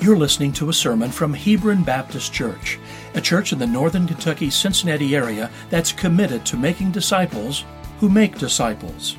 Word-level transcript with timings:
You're 0.00 0.16
listening 0.16 0.52
to 0.54 0.70
a 0.70 0.72
sermon 0.72 1.10
from 1.10 1.34
Hebron 1.34 1.82
Baptist 1.82 2.32
Church, 2.32 2.78
a 3.12 3.20
church 3.20 3.52
in 3.52 3.58
the 3.58 3.66
northern 3.66 4.06
Kentucky 4.06 4.48
Cincinnati 4.48 5.14
area 5.14 5.50
that's 5.68 5.92
committed 5.92 6.46
to 6.46 6.56
making 6.56 6.92
disciples 6.92 7.66
who 7.98 8.08
make 8.08 8.38
disciples. 8.38 9.18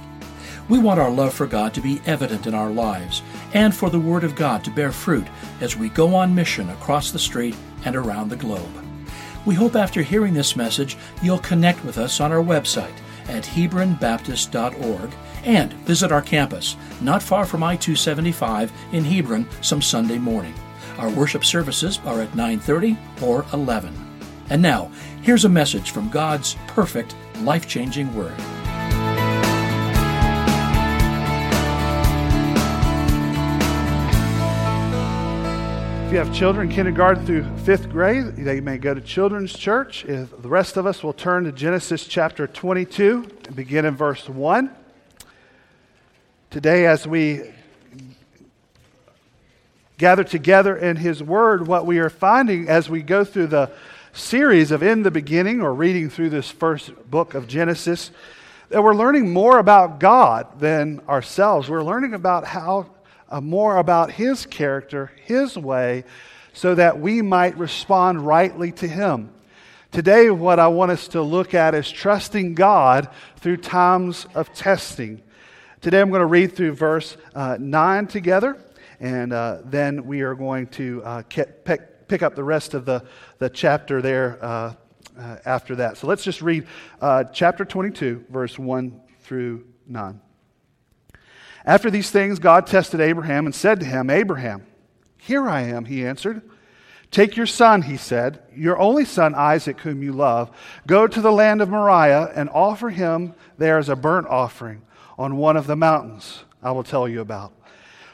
We 0.70 0.80
want 0.80 1.00
our 1.00 1.12
love 1.12 1.36
for 1.36 1.46
God 1.46 1.76
to 1.76 1.82
be 1.82 2.02
evident 2.08 2.48
in 2.48 2.56
our 2.56 2.72
lives 2.72 3.22
and 3.54 3.76
for 3.76 3.92
the 3.92 4.00
Word 4.00 4.24
of 4.24 4.36
God 4.36 4.64
to 4.64 4.72
bear 4.72 4.92
fruit 4.92 5.28
as 5.60 5.78
we 5.78 5.88
go 5.90 6.16
on 6.16 6.34
mission 6.34 6.68
across 6.72 7.12
the 7.12 7.20
street 7.20 7.56
and 7.86 7.96
around 7.96 8.30
the 8.30 8.36
globe. 8.36 8.84
We 9.46 9.54
hope 9.54 9.76
after 9.76 10.02
hearing 10.02 10.34
this 10.34 10.56
message, 10.56 10.98
you'll 11.22 11.38
connect 11.38 11.86
with 11.86 12.00
us 12.00 12.20
on 12.20 12.32
our 12.32 12.44
website 12.44 12.98
at 13.28 13.44
HebronBaptist.org 13.44 15.12
and 15.44 15.74
visit 15.74 16.12
our 16.12 16.24
campus, 16.24 16.76
not 17.02 17.22
far 17.22 17.46
from 17.46 17.62
I 17.62 17.76
275 17.76 18.72
in 18.94 19.06
Hebron, 19.06 19.48
some 19.62 19.84
Sunday 19.84 20.18
morning. 20.18 20.56
Our 21.02 21.10
worship 21.10 21.44
services 21.44 22.00
are 22.06 22.22
at 22.22 22.36
9:30 22.36 22.96
or 23.24 23.44
11. 23.54 23.92
And 24.52 24.62
now, 24.62 24.92
here's 25.24 25.46
a 25.46 25.50
message 25.50 25.90
from 25.90 26.10
God's 26.10 26.56
perfect, 26.68 27.16
life-changing 27.42 28.14
word. 28.16 28.36
If 36.06 36.12
you 36.12 36.20
have 36.20 36.32
children 36.32 36.70
kindergarten 36.70 37.26
through 37.26 37.46
fifth 37.66 37.90
grade, 37.90 38.36
they 38.36 38.62
may 38.62 38.78
go 38.78 38.94
to 38.94 39.02
children's 39.02 39.54
church. 39.54 40.06
If 40.06 40.40
the 40.40 40.50
rest 40.50 40.78
of 40.78 40.86
us 40.86 41.02
will 41.02 41.14
turn 41.14 41.46
to 41.46 41.52
Genesis 41.52 42.06
chapter 42.06 42.46
22 42.46 43.26
and 43.48 43.56
begin 43.56 43.86
in 43.86 43.96
verse 43.96 44.30
1. 44.30 44.70
Today, 46.52 46.86
as 46.86 47.08
we 47.08 47.42
gather 50.02 50.24
together 50.24 50.76
in 50.76 50.96
His 50.96 51.22
Word, 51.22 51.68
what 51.68 51.86
we 51.86 52.00
are 52.00 52.10
finding 52.10 52.68
as 52.68 52.90
we 52.90 53.04
go 53.04 53.24
through 53.24 53.46
the 53.46 53.70
series 54.14 54.72
of 54.72 54.82
In 54.82 55.04
the 55.04 55.12
Beginning 55.12 55.62
or 55.62 55.76
reading 55.76 56.10
through 56.10 56.32
this 56.32 56.50
first 56.50 56.92
book 57.12 57.36
of 57.36 57.48
Genesis, 57.48 58.10
that 58.70 58.84
we're 58.84 58.96
learning 58.96 59.32
more 59.32 59.60
about 59.60 60.00
God 60.00 60.60
than 60.60 61.02
ourselves. 61.08 61.70
We're 61.70 61.84
learning 61.84 62.16
about 62.16 62.46
how 62.46 62.90
uh, 63.30 63.42
more 63.42 63.78
about 63.78 64.10
His 64.10 64.48
character, 64.48 65.12
His 65.24 65.56
way, 65.56 66.04
so 66.52 66.74
that 66.74 67.00
we 67.00 67.22
might 67.22 67.56
respond 67.60 68.26
rightly 68.26 68.72
to 68.72 68.88
Him. 68.88 69.30
Today, 69.92 70.32
what 70.32 70.58
I 70.58 70.70
want 70.70 70.90
us 70.90 71.10
to 71.10 71.22
look 71.22 71.54
at 71.54 71.76
is 71.76 71.92
trusting 71.92 72.56
God 72.56 73.08
through 73.36 73.58
times 73.58 74.26
of 74.34 74.52
testing. 74.56 75.22
Today, 75.80 76.02
I'm 76.02 76.10
going 76.10 76.22
to 76.22 76.26
read 76.26 76.56
through 76.56 76.74
verse 76.74 77.18
uh, 77.36 77.58
9 77.60 78.08
together, 78.08 78.58
and 79.02 79.34
uh, 79.34 79.58
then 79.66 80.06
we 80.06 80.22
are 80.22 80.36
going 80.36 80.68
to 80.68 81.02
uh, 81.04 81.24
pick, 81.28 82.22
up 82.22 82.36
the 82.36 82.44
rest 82.44 82.76
of 82.76 82.86
the, 82.86 83.04
the 83.40 83.50
chapter 83.50 84.00
there 84.02 84.38
uh, 84.42 84.74
uh, 85.18 85.38
after 85.44 85.76
that. 85.78 85.98
So 85.98 86.08
let's 86.08 86.24
just 86.24 86.42
read 86.42 86.68
chapter 87.34 87.66
22, 87.66 88.26
verse 88.30 88.60
1 88.60 89.02
through 89.22 89.66
9. 89.88 90.22
After 91.66 91.90
these 91.90 92.12
things, 92.12 92.38
God 92.38 92.68
tested 92.68 93.02
Abraham 93.02 93.46
and 93.46 93.56
said 93.56 93.80
to 93.80 93.86
him, 93.86 94.10
Abraham, 94.10 94.68
here 95.18 95.50
I 95.50 95.62
am, 95.62 95.86
he 95.86 96.06
answered. 96.06 96.42
Take 97.10 97.36
your 97.36 97.46
son, 97.46 97.82
he 97.82 97.98
said, 97.98 98.42
your 98.56 98.80
only 98.80 99.04
son 99.04 99.36
Isaac, 99.36 99.80
whom 99.82 100.04
you 100.04 100.14
love. 100.14 100.56
Go 100.86 101.08
to 101.08 101.22
the 101.22 101.32
land 101.32 101.62
of 101.62 101.70
Moriah 101.70 102.32
and 102.36 102.50
offer 102.50 102.90
him 102.90 103.34
there 103.58 103.80
as 103.80 103.90
a 103.90 103.96
burnt 103.96 104.28
offering 104.28 104.84
on 105.18 105.38
one 105.38 105.58
of 105.58 105.68
the 105.68 105.76
mountains 105.76 106.46
I 106.64 106.72
will 106.72 106.84
tell 106.84 107.08
you 107.08 107.22
about. 107.22 107.54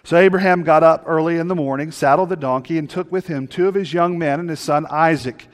So 0.08 0.16
Abraham 0.16 0.64
got 0.64 0.84
up 0.84 1.04
early 1.06 1.38
in 1.38 1.50
the 1.50 1.54
morning, 1.56 1.92
saddled 1.92 2.30
the 2.30 2.38
donkey, 2.38 2.78
and 2.78 2.90
took 2.90 3.12
with 3.12 3.28
him 3.28 3.46
two 3.46 3.68
of 3.68 3.76
his 3.76 3.92
young 3.92 4.18
men 4.18 4.40
and 4.40 4.50
his 4.50 4.62
son 4.62 4.86
Isaac. 4.90 5.50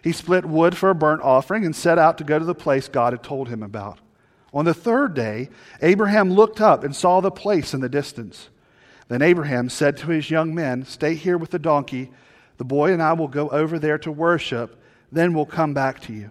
He 0.00 0.12
split 0.12 0.44
wood 0.44 0.76
for 0.76 0.90
a 0.90 0.94
burnt 0.94 1.22
offering 1.22 1.66
and 1.66 1.74
set 1.74 1.98
out 1.98 2.16
to 2.18 2.22
go 2.22 2.38
to 2.38 2.44
the 2.44 2.54
place 2.54 2.86
God 2.86 3.12
had 3.12 3.24
told 3.24 3.48
him 3.48 3.64
about. 3.64 3.98
On 4.54 4.64
the 4.64 4.74
third 4.74 5.14
day, 5.14 5.48
Abraham 5.82 6.30
looked 6.32 6.60
up 6.60 6.84
and 6.84 6.94
saw 6.94 7.20
the 7.20 7.32
place 7.32 7.74
in 7.74 7.80
the 7.80 7.88
distance. 7.88 8.48
Then 9.08 9.22
Abraham 9.22 9.68
said 9.68 9.96
to 9.96 10.10
his 10.10 10.30
young 10.30 10.54
men, 10.54 10.84
Stay 10.84 11.16
here 11.16 11.36
with 11.36 11.50
the 11.50 11.58
donkey. 11.58 12.12
The 12.58 12.64
boy 12.64 12.92
and 12.92 13.02
I 13.02 13.12
will 13.14 13.26
go 13.26 13.48
over 13.48 13.76
there 13.76 13.98
to 13.98 14.12
worship, 14.12 14.80
then 15.10 15.34
we'll 15.34 15.46
come 15.46 15.74
back 15.74 15.98
to 16.02 16.12
you. 16.12 16.30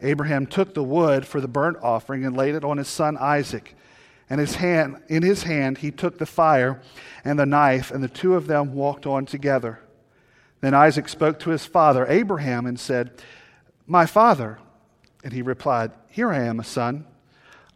Abraham 0.00 0.44
took 0.44 0.74
the 0.74 0.82
wood 0.82 1.24
for 1.24 1.40
the 1.40 1.46
burnt 1.46 1.76
offering 1.84 2.24
and 2.24 2.36
laid 2.36 2.56
it 2.56 2.64
on 2.64 2.78
his 2.78 2.88
son 2.88 3.16
Isaac. 3.16 3.76
And 4.28 4.40
his 4.40 4.56
hand, 4.56 5.02
in 5.08 5.22
his 5.22 5.44
hand 5.44 5.78
he 5.78 5.90
took 5.90 6.18
the 6.18 6.26
fire 6.26 6.80
and 7.24 7.38
the 7.38 7.46
knife, 7.46 7.90
and 7.90 8.02
the 8.02 8.08
two 8.08 8.34
of 8.34 8.46
them 8.46 8.74
walked 8.74 9.06
on 9.06 9.26
together. 9.26 9.80
Then 10.60 10.74
Isaac 10.74 11.08
spoke 11.08 11.38
to 11.40 11.50
his 11.50 11.66
father 11.66 12.06
Abraham 12.08 12.66
and 12.66 12.78
said, 12.78 13.12
My 13.86 14.06
father. 14.06 14.58
And 15.22 15.32
he 15.32 15.42
replied, 15.42 15.92
Here 16.08 16.32
I 16.32 16.44
am, 16.44 16.62
son. 16.62 17.06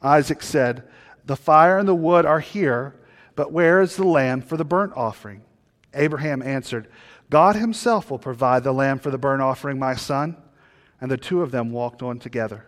Isaac 0.03 0.43
said, 0.43 0.85
The 1.25 1.37
fire 1.37 1.79
and 1.79 1.89
the 1.89 1.95
wood 1.95 2.27
are 2.27 2.41
here, 2.41 2.95
but 3.37 3.53
where 3.53 3.81
is 3.81 3.97
the 3.97 4.07
lamb 4.07 4.41
for 4.41 4.57
the 4.57 4.65
burnt 4.65 4.93
offering? 4.97 5.43
Abraham 5.95 6.43
answered, 6.43 6.89
God 7.29 7.57
himself 7.57 8.11
will 8.11 8.19
provide 8.19 8.65
the 8.65 8.73
lamb 8.73 8.99
for 8.99 9.11
the 9.11 9.19
burnt 9.19 9.43
offering, 9.43 9.79
my 9.79 9.95
son. 9.95 10.37
And 11.01 11.11
the 11.11 11.17
two 11.17 11.43
of 11.43 11.51
them 11.51 11.71
walked 11.71 12.03
on 12.03 12.19
together. 12.19 12.67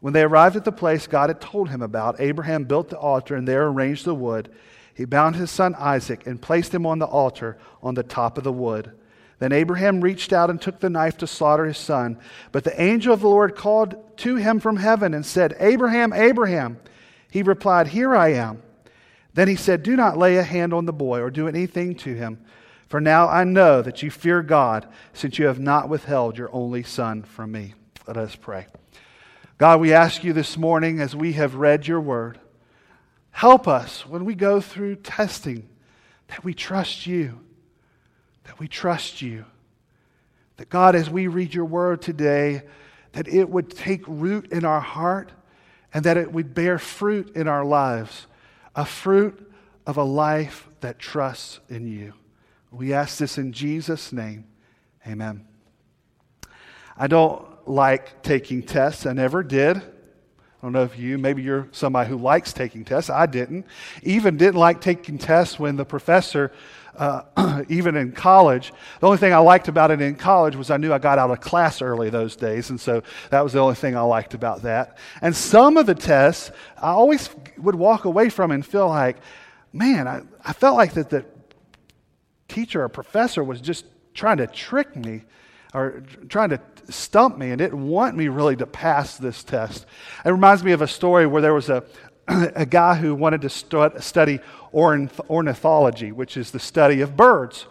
When 0.00 0.14
they 0.14 0.22
arrived 0.22 0.56
at 0.56 0.64
the 0.64 0.72
place 0.72 1.06
God 1.06 1.30
had 1.30 1.40
told 1.40 1.68
him 1.68 1.82
about, 1.82 2.20
Abraham 2.20 2.64
built 2.64 2.88
the 2.88 2.98
altar 2.98 3.36
and 3.36 3.46
there 3.46 3.66
arranged 3.66 4.04
the 4.04 4.14
wood. 4.14 4.50
He 4.94 5.04
bound 5.04 5.36
his 5.36 5.50
son 5.50 5.74
Isaac 5.78 6.26
and 6.26 6.40
placed 6.40 6.74
him 6.74 6.86
on 6.86 6.98
the 6.98 7.06
altar 7.06 7.58
on 7.82 7.94
the 7.94 8.02
top 8.02 8.38
of 8.38 8.44
the 8.44 8.52
wood. 8.52 8.92
Then 9.38 9.52
Abraham 9.52 10.02
reached 10.02 10.32
out 10.32 10.50
and 10.50 10.60
took 10.60 10.80
the 10.80 10.90
knife 10.90 11.16
to 11.18 11.26
slaughter 11.26 11.64
his 11.64 11.78
son. 11.78 12.18
But 12.52 12.64
the 12.64 12.80
angel 12.80 13.14
of 13.14 13.20
the 13.20 13.28
Lord 13.28 13.56
called 13.56 14.18
to 14.18 14.36
him 14.36 14.60
from 14.60 14.76
heaven 14.76 15.14
and 15.14 15.24
said, 15.24 15.56
Abraham, 15.58 16.12
Abraham. 16.12 16.78
He 17.30 17.42
replied, 17.42 17.88
Here 17.88 18.14
I 18.14 18.32
am. 18.34 18.62
Then 19.32 19.48
he 19.48 19.56
said, 19.56 19.82
Do 19.82 19.96
not 19.96 20.18
lay 20.18 20.36
a 20.36 20.42
hand 20.42 20.74
on 20.74 20.84
the 20.84 20.92
boy 20.92 21.20
or 21.20 21.30
do 21.30 21.48
anything 21.48 21.94
to 21.96 22.14
him. 22.14 22.44
For 22.88 23.00
now 23.00 23.28
I 23.28 23.44
know 23.44 23.80
that 23.80 24.02
you 24.02 24.10
fear 24.10 24.42
God, 24.42 24.86
since 25.14 25.38
you 25.38 25.46
have 25.46 25.60
not 25.60 25.88
withheld 25.88 26.36
your 26.36 26.54
only 26.54 26.82
son 26.82 27.22
from 27.22 27.52
me. 27.52 27.74
Let 28.06 28.16
us 28.16 28.34
pray. 28.34 28.66
God, 29.60 29.78
we 29.80 29.92
ask 29.92 30.24
you 30.24 30.32
this 30.32 30.56
morning 30.56 31.00
as 31.00 31.14
we 31.14 31.34
have 31.34 31.54
read 31.54 31.86
your 31.86 32.00
word, 32.00 32.40
help 33.30 33.68
us 33.68 34.06
when 34.06 34.24
we 34.24 34.34
go 34.34 34.58
through 34.58 34.96
testing 34.96 35.68
that 36.28 36.42
we 36.42 36.54
trust 36.54 37.06
you 37.06 37.38
that 38.50 38.58
we 38.58 38.66
trust 38.66 39.22
you. 39.22 39.44
That 40.56 40.68
God, 40.68 40.96
as 40.96 41.08
we 41.08 41.28
read 41.28 41.54
your 41.54 41.64
word 41.64 42.02
today, 42.02 42.62
that 43.12 43.28
it 43.28 43.48
would 43.48 43.70
take 43.70 44.02
root 44.08 44.50
in 44.50 44.64
our 44.64 44.80
heart 44.80 45.30
and 45.94 46.04
that 46.04 46.16
it 46.16 46.32
would 46.32 46.52
bear 46.52 46.76
fruit 46.76 47.36
in 47.36 47.46
our 47.46 47.64
lives, 47.64 48.26
a 48.74 48.84
fruit 48.84 49.52
of 49.86 49.96
a 49.96 50.02
life 50.02 50.68
that 50.80 50.98
trusts 50.98 51.60
in 51.68 51.86
you. 51.86 52.14
We 52.72 52.92
ask 52.92 53.18
this 53.18 53.38
in 53.38 53.52
Jesus' 53.52 54.12
name. 54.12 54.46
Amen. 55.06 55.46
I 56.96 57.06
don't 57.06 57.49
like 57.70 58.22
taking 58.22 58.62
tests. 58.62 59.06
I 59.06 59.12
never 59.12 59.42
did. 59.42 59.76
I 59.78 60.66
don't 60.66 60.72
know 60.72 60.82
if 60.82 60.98
you, 60.98 61.16
maybe 61.16 61.42
you're 61.42 61.68
somebody 61.72 62.10
who 62.10 62.18
likes 62.18 62.52
taking 62.52 62.84
tests. 62.84 63.08
I 63.08 63.26
didn't. 63.26 63.66
Even 64.02 64.36
didn't 64.36 64.60
like 64.60 64.80
taking 64.80 65.16
tests 65.16 65.58
when 65.58 65.76
the 65.76 65.86
professor 65.86 66.52
uh, 66.96 67.62
even 67.68 67.96
in 67.96 68.12
college. 68.12 68.72
The 69.00 69.06
only 69.06 69.18
thing 69.18 69.32
I 69.32 69.38
liked 69.38 69.68
about 69.68 69.90
it 69.90 70.02
in 70.02 70.16
college 70.16 70.56
was 70.56 70.70
I 70.70 70.76
knew 70.76 70.92
I 70.92 70.98
got 70.98 71.18
out 71.18 71.30
of 71.30 71.40
class 71.40 71.80
early 71.80 72.10
those 72.10 72.36
days, 72.36 72.68
and 72.68 72.78
so 72.78 73.02
that 73.30 73.42
was 73.42 73.54
the 73.54 73.60
only 73.60 73.76
thing 73.76 73.96
I 73.96 74.02
liked 74.02 74.34
about 74.34 74.62
that. 74.62 74.98
And 75.22 75.34
some 75.34 75.78
of 75.78 75.86
the 75.86 75.94
tests, 75.94 76.50
I 76.76 76.90
always 76.90 77.30
would 77.56 77.74
walk 77.76 78.04
away 78.04 78.28
from 78.28 78.50
and 78.50 78.66
feel 78.66 78.88
like, 78.88 79.16
man, 79.72 80.06
I, 80.06 80.22
I 80.44 80.52
felt 80.52 80.76
like 80.76 80.92
that 80.94 81.08
the 81.08 81.24
teacher 82.48 82.82
or 82.82 82.88
professor 82.88 83.42
was 83.42 83.60
just 83.60 83.86
trying 84.12 84.38
to 84.38 84.46
trick 84.46 84.94
me 84.96 85.22
or 85.72 86.02
trying 86.28 86.50
to 86.50 86.60
stump 86.88 87.38
me 87.38 87.50
and 87.50 87.58
didn't 87.58 87.86
want 87.86 88.16
me 88.16 88.28
really 88.28 88.56
to 88.56 88.66
pass 88.66 89.16
this 89.16 89.44
test. 89.44 89.86
It 90.24 90.30
reminds 90.30 90.64
me 90.64 90.72
of 90.72 90.82
a 90.82 90.88
story 90.88 91.26
where 91.26 91.42
there 91.42 91.54
was 91.54 91.68
a, 91.68 91.84
a 92.28 92.66
guy 92.66 92.94
who 92.96 93.14
wanted 93.14 93.42
to 93.42 93.50
study 94.00 94.40
ornithology, 94.72 96.12
which 96.12 96.36
is 96.36 96.50
the 96.50 96.58
study 96.58 97.00
of 97.00 97.16
birds. 97.16 97.66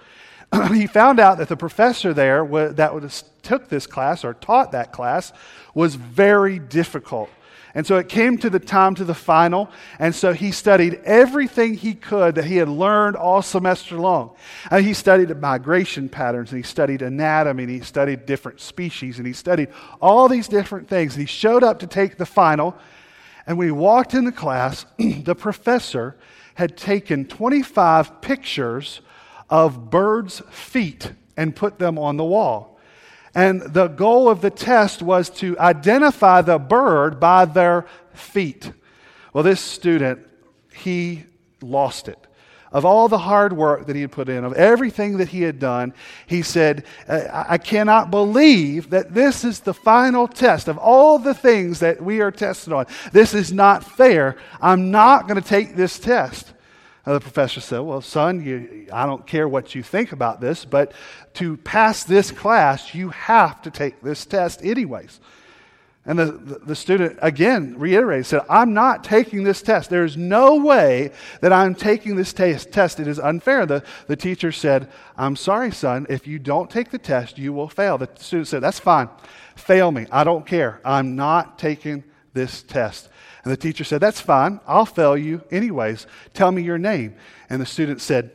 he 0.73 0.87
found 0.87 1.19
out 1.19 1.37
that 1.37 1.49
the 1.49 1.57
professor 1.57 2.13
there 2.13 2.45
that 2.73 3.23
took 3.41 3.69
this 3.69 3.85
class 3.85 4.23
or 4.23 4.33
taught 4.33 4.71
that 4.71 4.91
class 4.91 5.31
was 5.73 5.95
very 5.95 6.59
difficult. 6.59 7.29
And 7.75 7.85
so 7.85 7.97
it 7.97 8.09
came 8.09 8.37
to 8.39 8.49
the 8.49 8.59
time 8.59 8.95
to 8.95 9.03
the 9.03 9.13
final, 9.13 9.69
and 9.99 10.15
so 10.15 10.33
he 10.33 10.51
studied 10.51 11.01
everything 11.03 11.75
he 11.75 11.93
could 11.93 12.35
that 12.35 12.45
he 12.45 12.57
had 12.57 12.67
learned 12.67 13.15
all 13.15 13.41
semester 13.41 13.97
long. 13.97 14.35
And 14.71 14.83
he 14.83 14.93
studied 14.93 15.35
migration 15.39 16.09
patterns, 16.09 16.51
and 16.51 16.57
he 16.57 16.67
studied 16.67 17.01
anatomy, 17.01 17.63
and 17.63 17.71
he 17.71 17.81
studied 17.81 18.25
different 18.25 18.59
species, 18.59 19.17
and 19.19 19.27
he 19.27 19.33
studied 19.33 19.69
all 20.01 20.27
these 20.27 20.47
different 20.47 20.87
things. 20.87 21.13
And 21.13 21.21
he 21.21 21.27
showed 21.27 21.63
up 21.63 21.79
to 21.79 21.87
take 21.87 22.17
the 22.17 22.25
final, 22.25 22.75
and 23.45 23.57
when 23.57 23.67
he 23.67 23.71
walked 23.71 24.13
into 24.13 24.31
class, 24.31 24.85
the 24.97 25.35
professor 25.35 26.15
had 26.55 26.75
taken 26.75 27.25
25 27.25 28.21
pictures 28.21 29.01
of 29.49 29.89
birds' 29.89 30.41
feet 30.49 31.13
and 31.37 31.55
put 31.55 31.79
them 31.79 31.97
on 31.97 32.17
the 32.17 32.23
wall. 32.23 32.78
And 33.35 33.61
the 33.61 33.87
goal 33.87 34.29
of 34.29 34.41
the 34.41 34.49
test 34.49 35.01
was 35.01 35.29
to 35.31 35.57
identify 35.59 36.41
the 36.41 36.57
bird 36.57 37.19
by 37.19 37.45
their 37.45 37.85
feet. 38.13 38.71
Well, 39.33 39.43
this 39.43 39.61
student, 39.61 40.27
he 40.73 41.25
lost 41.61 42.07
it. 42.07 42.17
Of 42.71 42.85
all 42.85 43.07
the 43.07 43.17
hard 43.17 43.53
work 43.53 43.87
that 43.87 43.95
he 43.95 44.03
had 44.03 44.11
put 44.11 44.29
in, 44.29 44.43
of 44.43 44.53
everything 44.53 45.17
that 45.17 45.29
he 45.29 45.41
had 45.41 45.57
done, 45.57 45.93
he 46.27 46.43
said, 46.43 46.85
uh, 47.07 47.45
I 47.47 47.57
cannot 47.57 48.11
believe 48.11 48.91
that 48.91 49.13
this 49.13 49.43
is 49.43 49.61
the 49.61 49.73
final 49.73 50.27
test 50.27 50.67
of 50.67 50.77
all 50.77 51.17
the 51.17 51.33
things 51.33 51.79
that 51.79 51.99
we 52.01 52.21
are 52.21 52.31
tested 52.31 52.71
on. 52.71 52.85
This 53.11 53.33
is 53.33 53.51
not 53.51 53.83
fair. 53.83 54.37
I'm 54.61 54.91
not 54.91 55.27
going 55.27 55.41
to 55.41 55.47
take 55.47 55.75
this 55.75 55.97
test. 55.97 56.53
Uh, 57.09 57.13
the 57.13 57.19
professor 57.21 57.59
said, 57.59 57.79
Well, 57.79 58.01
son, 58.01 58.45
you, 58.45 58.85
I 58.93 59.07
don't 59.07 59.25
care 59.25 59.47
what 59.47 59.73
you 59.73 59.81
think 59.81 60.11
about 60.11 60.41
this, 60.41 60.63
but 60.63 60.91
to 61.33 61.57
pass 61.57 62.03
this 62.03 62.29
class, 62.29 62.93
you 62.93 63.09
have 63.09 63.63
to 63.63 63.71
take 63.71 63.99
this 64.03 64.27
test 64.27 64.63
anyways. 64.63 65.19
And 66.05 66.19
the, 66.19 66.59
the, 66.63 66.75
student 66.75 67.17
again 67.23 67.79
reiterated, 67.79 68.27
said, 68.27 68.41
I'm 68.47 68.75
not 68.75 69.03
taking 69.03 69.43
this 69.43 69.63
test. 69.63 69.89
There's 69.89 70.17
no 70.17 70.57
way 70.57 71.09
that 71.41 71.51
I'm 71.51 71.73
taking 71.73 72.15
this 72.15 72.31
test. 72.31 72.99
It 72.99 73.07
is 73.07 73.17
unfair. 73.17 73.65
The, 73.65 73.83
the 74.05 74.15
teacher 74.15 74.51
said, 74.51 74.87
I'm 75.17 75.35
sorry, 75.35 75.71
son. 75.71 76.05
If 76.09 76.27
you 76.27 76.37
don't 76.37 76.69
take 76.69 76.91
the 76.91 76.99
test, 76.99 77.39
you 77.39 77.53
will 77.53 77.69
fail. 77.69 77.97
The 77.97 78.09
student 78.17 78.49
said, 78.49 78.61
That's 78.61 78.79
fine. 78.79 79.09
Fail 79.55 79.91
me. 79.91 80.05
I 80.11 80.23
don't 80.23 80.45
care. 80.45 80.79
I'm 80.85 81.15
not 81.15 81.57
taking 81.57 82.03
this 82.33 82.61
test. 82.61 83.09
And 83.49 83.57
the 83.57 83.61
teacher 83.61 83.83
said, 83.83 83.99
That's 83.99 84.21
fine. 84.21 84.59
I'll 84.67 84.85
fail 84.85 85.17
you 85.17 85.41
anyways. 85.49 86.05
Tell 86.35 86.51
me 86.51 86.61
your 86.61 86.77
name. 86.77 87.15
And 87.49 87.59
the 87.59 87.65
student 87.65 87.99
said, 87.99 88.29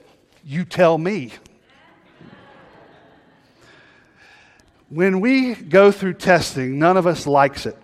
You 0.44 0.64
tell 0.64 0.98
me. 0.98 1.34
when 4.88 5.20
we 5.20 5.54
go 5.54 5.92
through 5.92 6.14
testing, 6.14 6.80
none 6.80 6.96
of 6.96 7.06
us 7.06 7.28
likes 7.28 7.64
it. 7.64 7.78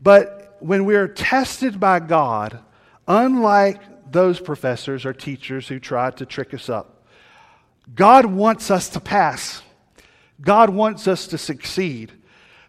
But 0.00 0.54
when 0.60 0.84
we're 0.84 1.08
tested 1.08 1.80
by 1.80 1.98
God, 1.98 2.60
unlike 3.08 4.12
those 4.12 4.38
professors 4.38 5.04
or 5.04 5.12
teachers 5.12 5.66
who 5.66 5.80
try 5.80 6.12
to 6.12 6.24
trick 6.24 6.54
us 6.54 6.68
up, 6.68 7.04
God 7.92 8.26
wants 8.26 8.70
us 8.70 8.88
to 8.90 9.00
pass. 9.00 9.60
God 10.40 10.70
wants 10.70 11.08
us 11.08 11.26
to 11.26 11.36
succeed. 11.36 12.12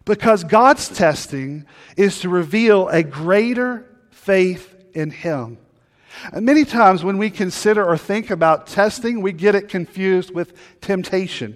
Because 0.09 0.44
God's 0.44 0.89
testing 0.89 1.67
is 1.95 2.21
to 2.21 2.29
reveal 2.29 2.88
a 2.88 3.03
greater 3.03 3.85
faith 4.09 4.75
in 4.95 5.11
Him. 5.11 5.59
And 6.33 6.44
many 6.47 6.65
times 6.65 7.03
when 7.03 7.19
we 7.19 7.29
consider 7.29 7.85
or 7.85 7.95
think 7.95 8.31
about 8.31 8.65
testing, 8.65 9.21
we 9.21 9.33
get 9.33 9.53
it 9.53 9.69
confused 9.69 10.33
with 10.33 10.53
temptation. 10.81 11.56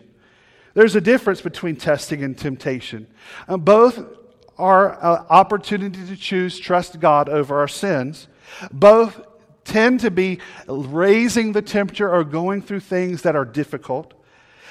There's 0.76 0.96
a 0.96 1.02
difference 1.02 1.42
between 1.42 1.78
testing 1.78 2.24
and 2.24 2.38
temptation. 2.38 3.08
Um, 3.48 3.62
both 3.62 4.06
are 4.60 5.00
an 5.04 5.26
opportunity 5.32 6.06
to 6.06 6.16
choose 6.16 6.60
trust 6.60 7.00
God 7.00 7.30
over 7.30 7.58
our 7.58 7.68
sins. 7.68 8.28
Both 8.72 9.20
tend 9.64 10.02
to 10.02 10.12
be 10.12 10.38
raising 10.68 11.54
the 11.54 11.64
temperature 11.64 12.08
or 12.08 12.24
going 12.24 12.62
through 12.62 12.82
things 12.82 13.24
that 13.24 13.36
are 13.36 13.46
difficult. 13.46 14.14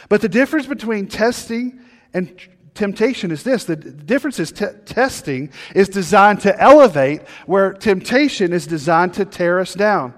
But 0.08 0.20
the 0.20 0.28
difference 0.28 0.66
between 0.66 1.08
testing 1.08 1.80
and 2.14 2.38
temptation 2.74 3.30
is 3.30 3.42
this 3.42 3.64
the 3.64 3.76
difference 3.76 4.38
is 4.38 4.52
t- 4.52 4.66
testing 4.84 5.50
is 5.74 5.88
designed 5.88 6.40
to 6.40 6.60
elevate, 6.60 7.22
where 7.46 7.72
temptation 7.72 8.52
is 8.52 8.66
designed 8.66 9.14
to 9.14 9.24
tear 9.24 9.60
us 9.60 9.74
down. 9.74 10.14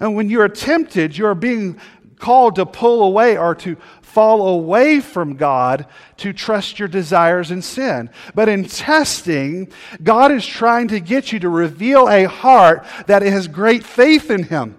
And 0.00 0.14
when 0.16 0.28
you 0.30 0.40
are 0.40 0.48
tempted, 0.48 1.16
you 1.16 1.26
are 1.26 1.34
being 1.34 1.78
called 2.18 2.54
to 2.54 2.64
pull 2.64 3.02
away 3.02 3.36
or 3.36 3.54
to 3.56 3.76
fall 4.00 4.48
away 4.48 5.00
from 5.00 5.36
God 5.36 5.86
to 6.18 6.32
trust 6.32 6.78
your 6.78 6.88
desires 6.88 7.50
and 7.50 7.64
sin. 7.64 8.10
But 8.34 8.48
in 8.48 8.64
testing, 8.64 9.72
God 10.02 10.30
is 10.30 10.46
trying 10.46 10.88
to 10.88 11.00
get 11.00 11.32
you 11.32 11.40
to 11.40 11.48
reveal 11.48 12.08
a 12.08 12.24
heart 12.24 12.86
that 13.06 13.22
has 13.22 13.48
great 13.48 13.84
faith 13.84 14.30
in 14.30 14.44
Him. 14.44 14.76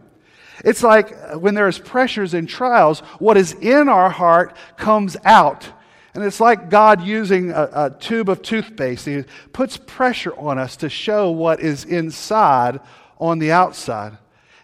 It's 0.63 0.83
like 0.83 1.35
when 1.35 1.55
there's 1.55 1.79
pressures 1.79 2.33
and 2.33 2.47
trials, 2.47 2.99
what 3.19 3.35
is 3.35 3.53
in 3.53 3.89
our 3.89 4.09
heart 4.09 4.55
comes 4.77 5.17
out. 5.25 5.67
And 6.13 6.23
it's 6.23 6.39
like 6.39 6.69
God 6.69 7.01
using 7.01 7.51
a, 7.51 7.69
a, 7.73 7.89
tube 7.89 8.29
of 8.29 8.41
toothpaste. 8.41 9.05
He 9.05 9.23
puts 9.51 9.77
pressure 9.77 10.35
on 10.37 10.59
us 10.59 10.77
to 10.77 10.89
show 10.89 11.31
what 11.31 11.59
is 11.59 11.85
inside 11.85 12.79
on 13.19 13.39
the 13.39 13.51
outside. 13.51 14.17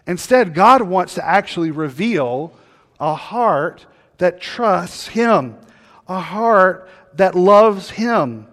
Instead, 0.06 0.54
God 0.54 0.84
wants 0.84 1.16
to 1.16 1.26
actually 1.26 1.72
reveal 1.72 2.54
a 3.00 3.16
heart 3.16 3.86
that 4.20 4.42
trusts 4.42 5.08
Him, 5.08 5.58
a 6.08 6.20
heart 6.20 6.88
that 7.16 7.34
loves 7.36 7.92
Him. 7.92 8.48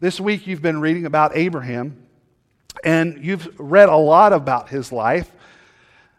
This 0.00 0.20
week 0.20 0.46
you've 0.46 0.62
been 0.62 0.80
reading 0.80 1.06
about 1.06 1.36
Abraham, 1.36 1.96
and 2.84 3.24
you've 3.24 3.58
read 3.58 3.88
a 3.88 3.96
lot 3.96 4.32
about 4.32 4.68
his 4.68 4.92
life. 4.92 5.30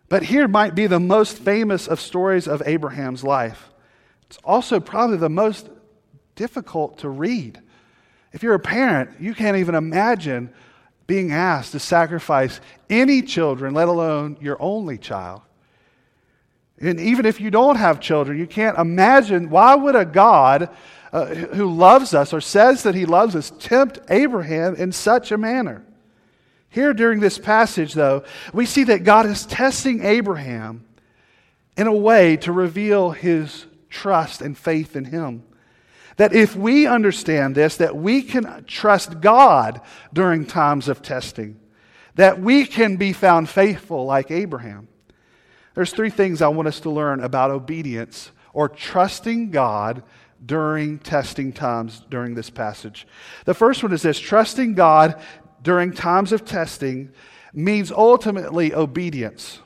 But 0.10 0.24
here 0.24 0.48
might 0.48 0.76
be 0.76 0.88
the 0.88 1.00
most 1.00 1.38
famous 1.38 1.88
of 1.88 2.02
stories 2.02 2.48
of 2.48 2.64
Abraham's 2.66 3.24
life. 3.24 3.70
It's 4.28 4.40
also 4.44 4.80
probably 4.80 5.18
the 5.18 5.30
most 5.30 5.70
difficult 6.39 7.00
to 7.00 7.09
read. 7.09 7.59
If 8.31 8.44
you're 8.44 8.53
a 8.53 8.59
parent, 8.59 9.19
you 9.19 9.33
can't 9.33 9.57
even 9.57 9.75
imagine 9.75 10.50
being 11.06 11.33
asked 11.33 11.74
to 11.74 11.80
sacrifice 11.80 12.62
any 12.89 13.21
children, 13.21 13.74
let 13.74 13.89
alone 13.89 14.38
your 14.39 14.56
only 14.62 14.97
child. 14.97 15.41
And 16.80 16.97
even 16.97 17.25
if 17.25 17.41
you 17.41 17.51
don't 17.51 17.75
have 17.75 18.00
children, 18.00 18.39
you 18.39 18.47
can't 18.47 18.77
imagine 18.77 19.50
why 19.50 19.75
would 19.75 19.97
a 19.97 20.06
God 20.06 20.69
uh, 21.12 21.25
who 21.25 21.69
loves 21.69 22.13
us 22.13 22.31
or 22.31 22.39
says 22.39 22.83
that 22.83 22.95
he 22.95 23.06
loves 23.06 23.36
us 23.36 23.51
tempt 23.59 24.00
Abraham 24.09 24.75
in 24.75 24.94
such 24.94 25.33
a 25.33 25.38
manner? 25.38 25.83
Here 26.69 26.94
during 26.94 27.19
this 27.19 27.38
passage, 27.38 27.94
though, 27.94 28.24
we 28.53 28.65
see 28.65 28.86
that 28.86 29.03
God 29.03 29.25
is 29.25 29.45
testing 29.45 30.06
Abraham 30.06 30.86
in 31.75 31.88
a 31.88 31.94
way 31.94 32.38
to 32.38 32.53
reveal 32.53 33.12
his 33.12 33.65
trust 33.89 34.41
and 34.41 34.57
faith 34.57 34.95
in 34.95 35.03
him. 35.03 35.44
That 36.19 36.36
if 36.36 36.54
we 36.54 36.86
understand 36.86 37.56
this, 37.56 37.77
that 37.77 37.95
we 37.95 38.21
can 38.21 38.66
trust 38.66 39.21
God 39.21 39.80
during 40.12 40.45
times 40.45 40.89
of 40.89 41.01
testing, 41.01 41.57
that 42.16 42.42
we 42.42 42.66
can 42.66 42.98
be 42.98 43.13
found 43.13 43.48
faithful 43.48 44.03
like 44.03 44.29
Abraham. 44.29 44.89
There's 45.75 45.94
three 45.94 46.10
things 46.10 46.41
I 46.41 46.50
want 46.50 46.67
us 46.67 46.82
to 46.82 46.89
learn 46.89 47.22
about 47.22 47.51
obedience 47.51 48.32
or 48.51 48.67
trusting 48.67 49.51
God 49.51 50.03
during 50.46 51.00
testing 51.00 51.53
times 51.53 52.01
during 52.10 52.36
this 52.36 52.50
passage. 52.50 53.08
The 53.46 53.53
first 53.53 53.82
one 53.82 53.94
is 53.94 54.01
this 54.01 54.20
trusting 54.20 54.74
God 54.74 55.22
during 55.62 55.94
times 55.94 56.34
of 56.34 56.44
testing 56.44 57.13
means 57.53 57.94
ultimately 57.94 58.74
obedience. 58.74 59.60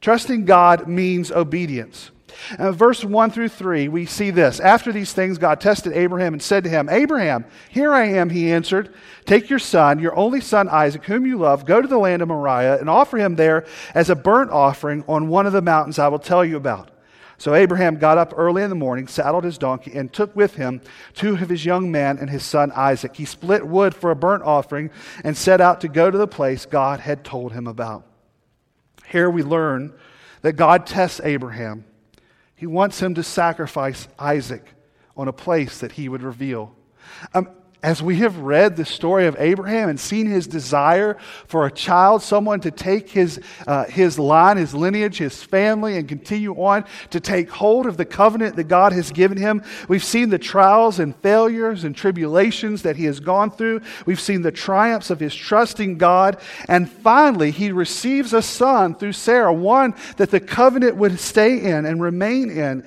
Trusting 0.00 0.46
God 0.46 0.88
means 0.88 1.30
obedience. 1.30 2.10
Uh, 2.58 2.72
verse 2.72 3.04
1 3.04 3.30
through 3.30 3.48
3, 3.48 3.88
we 3.88 4.06
see 4.06 4.30
this. 4.30 4.60
After 4.60 4.92
these 4.92 5.12
things, 5.12 5.38
God 5.38 5.60
tested 5.60 5.92
Abraham 5.92 6.32
and 6.32 6.42
said 6.42 6.64
to 6.64 6.70
him, 6.70 6.88
Abraham, 6.88 7.44
here 7.70 7.92
I 7.92 8.06
am, 8.06 8.30
he 8.30 8.52
answered. 8.52 8.94
Take 9.24 9.50
your 9.50 9.58
son, 9.58 9.98
your 9.98 10.16
only 10.16 10.40
son 10.40 10.68
Isaac, 10.68 11.04
whom 11.04 11.26
you 11.26 11.38
love, 11.38 11.64
go 11.64 11.80
to 11.80 11.88
the 11.88 11.98
land 11.98 12.22
of 12.22 12.28
Moriah 12.28 12.78
and 12.78 12.90
offer 12.90 13.16
him 13.16 13.36
there 13.36 13.66
as 13.94 14.10
a 14.10 14.16
burnt 14.16 14.50
offering 14.50 15.04
on 15.08 15.28
one 15.28 15.46
of 15.46 15.52
the 15.52 15.62
mountains 15.62 15.98
I 15.98 16.08
will 16.08 16.18
tell 16.18 16.44
you 16.44 16.56
about. 16.56 16.90
So 17.42 17.54
Abraham 17.54 17.96
got 17.96 18.18
up 18.18 18.34
early 18.36 18.62
in 18.62 18.70
the 18.70 18.76
morning, 18.76 19.08
saddled 19.08 19.42
his 19.42 19.58
donkey, 19.58 19.90
and 19.94 20.12
took 20.12 20.36
with 20.36 20.54
him 20.54 20.80
two 21.12 21.34
of 21.34 21.48
his 21.48 21.64
young 21.64 21.90
men 21.90 22.16
and 22.18 22.30
his 22.30 22.44
son 22.44 22.70
Isaac. 22.70 23.16
He 23.16 23.24
split 23.24 23.66
wood 23.66 23.96
for 23.96 24.12
a 24.12 24.14
burnt 24.14 24.44
offering 24.44 24.92
and 25.24 25.36
set 25.36 25.60
out 25.60 25.80
to 25.80 25.88
go 25.88 26.08
to 26.08 26.16
the 26.16 26.28
place 26.28 26.66
God 26.66 27.00
had 27.00 27.24
told 27.24 27.52
him 27.52 27.66
about. 27.66 28.06
Here 29.08 29.28
we 29.28 29.42
learn 29.42 29.92
that 30.42 30.52
God 30.52 30.86
tests 30.86 31.20
Abraham 31.24 31.84
he 32.62 32.66
wants 32.68 33.02
him 33.02 33.16
to 33.16 33.24
sacrifice 33.24 34.06
Isaac 34.20 34.64
on 35.16 35.26
a 35.26 35.32
place 35.32 35.78
that 35.78 35.90
he 35.90 36.08
would 36.08 36.22
reveal. 36.22 36.72
Um, 37.34 37.48
as 37.82 38.00
we 38.00 38.18
have 38.18 38.38
read 38.38 38.76
the 38.76 38.84
story 38.84 39.26
of 39.26 39.36
Abraham 39.40 39.88
and 39.88 39.98
seen 39.98 40.26
his 40.26 40.46
desire 40.46 41.16
for 41.46 41.66
a 41.66 41.70
child, 41.70 42.22
someone 42.22 42.60
to 42.60 42.70
take 42.70 43.10
his, 43.10 43.40
uh, 43.66 43.84
his 43.86 44.18
line, 44.18 44.56
his 44.56 44.72
lineage, 44.72 45.18
his 45.18 45.42
family, 45.42 45.96
and 45.96 46.08
continue 46.08 46.54
on 46.54 46.84
to 47.10 47.18
take 47.18 47.50
hold 47.50 47.86
of 47.86 47.96
the 47.96 48.04
covenant 48.04 48.54
that 48.54 48.64
God 48.64 48.92
has 48.92 49.10
given 49.10 49.36
him, 49.36 49.62
we've 49.88 50.04
seen 50.04 50.28
the 50.28 50.38
trials 50.38 51.00
and 51.00 51.16
failures 51.16 51.82
and 51.82 51.96
tribulations 51.96 52.82
that 52.82 52.96
he 52.96 53.04
has 53.06 53.18
gone 53.18 53.50
through. 53.50 53.80
We've 54.06 54.20
seen 54.20 54.42
the 54.42 54.52
triumphs 54.52 55.10
of 55.10 55.18
his 55.18 55.34
trusting 55.34 55.98
God. 55.98 56.40
And 56.68 56.88
finally, 56.88 57.50
he 57.50 57.72
receives 57.72 58.32
a 58.32 58.42
son 58.42 58.94
through 58.94 59.14
Sarah, 59.14 59.52
one 59.52 59.94
that 60.18 60.30
the 60.30 60.40
covenant 60.40 60.96
would 60.96 61.18
stay 61.18 61.58
in 61.58 61.84
and 61.84 62.00
remain 62.00 62.50
in. 62.50 62.84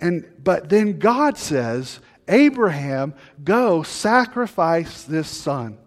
And, 0.00 0.26
but 0.42 0.68
then 0.68 0.98
God 0.98 1.38
says, 1.38 2.00
Abraham, 2.32 3.14
go 3.44 3.82
sacrifice 3.82 5.04
this 5.04 5.28
son. 5.28 5.78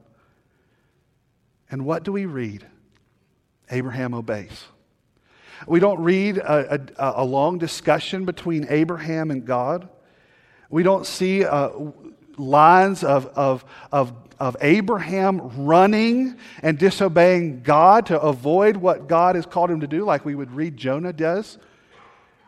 And 1.70 1.86
what 1.86 2.04
do 2.04 2.12
we 2.12 2.26
read? 2.26 2.66
Abraham 3.72 4.14
obeys. 4.14 4.66
We 5.68 5.80
don't 5.80 6.02
read 6.02 6.38
a, 6.38 6.80
a, 6.98 7.24
a 7.24 7.26
long 7.26 7.58
discussion 7.58 8.26
between 8.26 8.68
Abraham 8.70 9.32
and 9.32 9.44
God. 9.44 9.90
We 10.70 10.84
don't 10.84 11.06
see 11.06 11.44
uh, 11.44 11.72
lines 12.38 13.04
of, 13.04 13.26
of, 13.28 13.66
of, 13.92 14.14
of 14.40 14.58
Abraham 14.62 15.66
running 15.66 16.38
and 16.62 16.78
disobeying 16.78 17.64
God 17.64 18.08
to 18.08 18.22
avoid 18.22 18.78
what 18.78 19.08
God 19.08 19.36
has 19.36 19.46
called 19.46 19.72
him 19.72 19.80
to 19.80 19.88
do, 19.88 20.06
like 20.06 20.26
we 20.26 20.36
would 20.36 20.52
read 20.52 20.78
Jonah 20.78 21.14
does. 21.14 21.58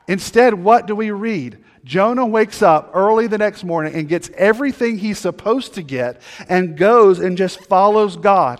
Instead, 0.08 0.54
what 0.54 0.86
do 0.86 0.96
we 0.96 1.12
read? 1.12 1.64
Jonah 1.88 2.26
wakes 2.26 2.62
up 2.62 2.92
early 2.94 3.28
the 3.28 3.38
next 3.38 3.64
morning 3.64 3.96
and 3.96 4.10
gets 4.10 4.30
everything 4.36 4.98
he's 4.98 5.18
supposed 5.18 5.76
to 5.76 5.82
get 5.82 6.22
and 6.50 6.78
goes 6.78 7.20
and 7.20 7.38
just 7.38 7.64
follows 7.64 8.18
God. 8.18 8.60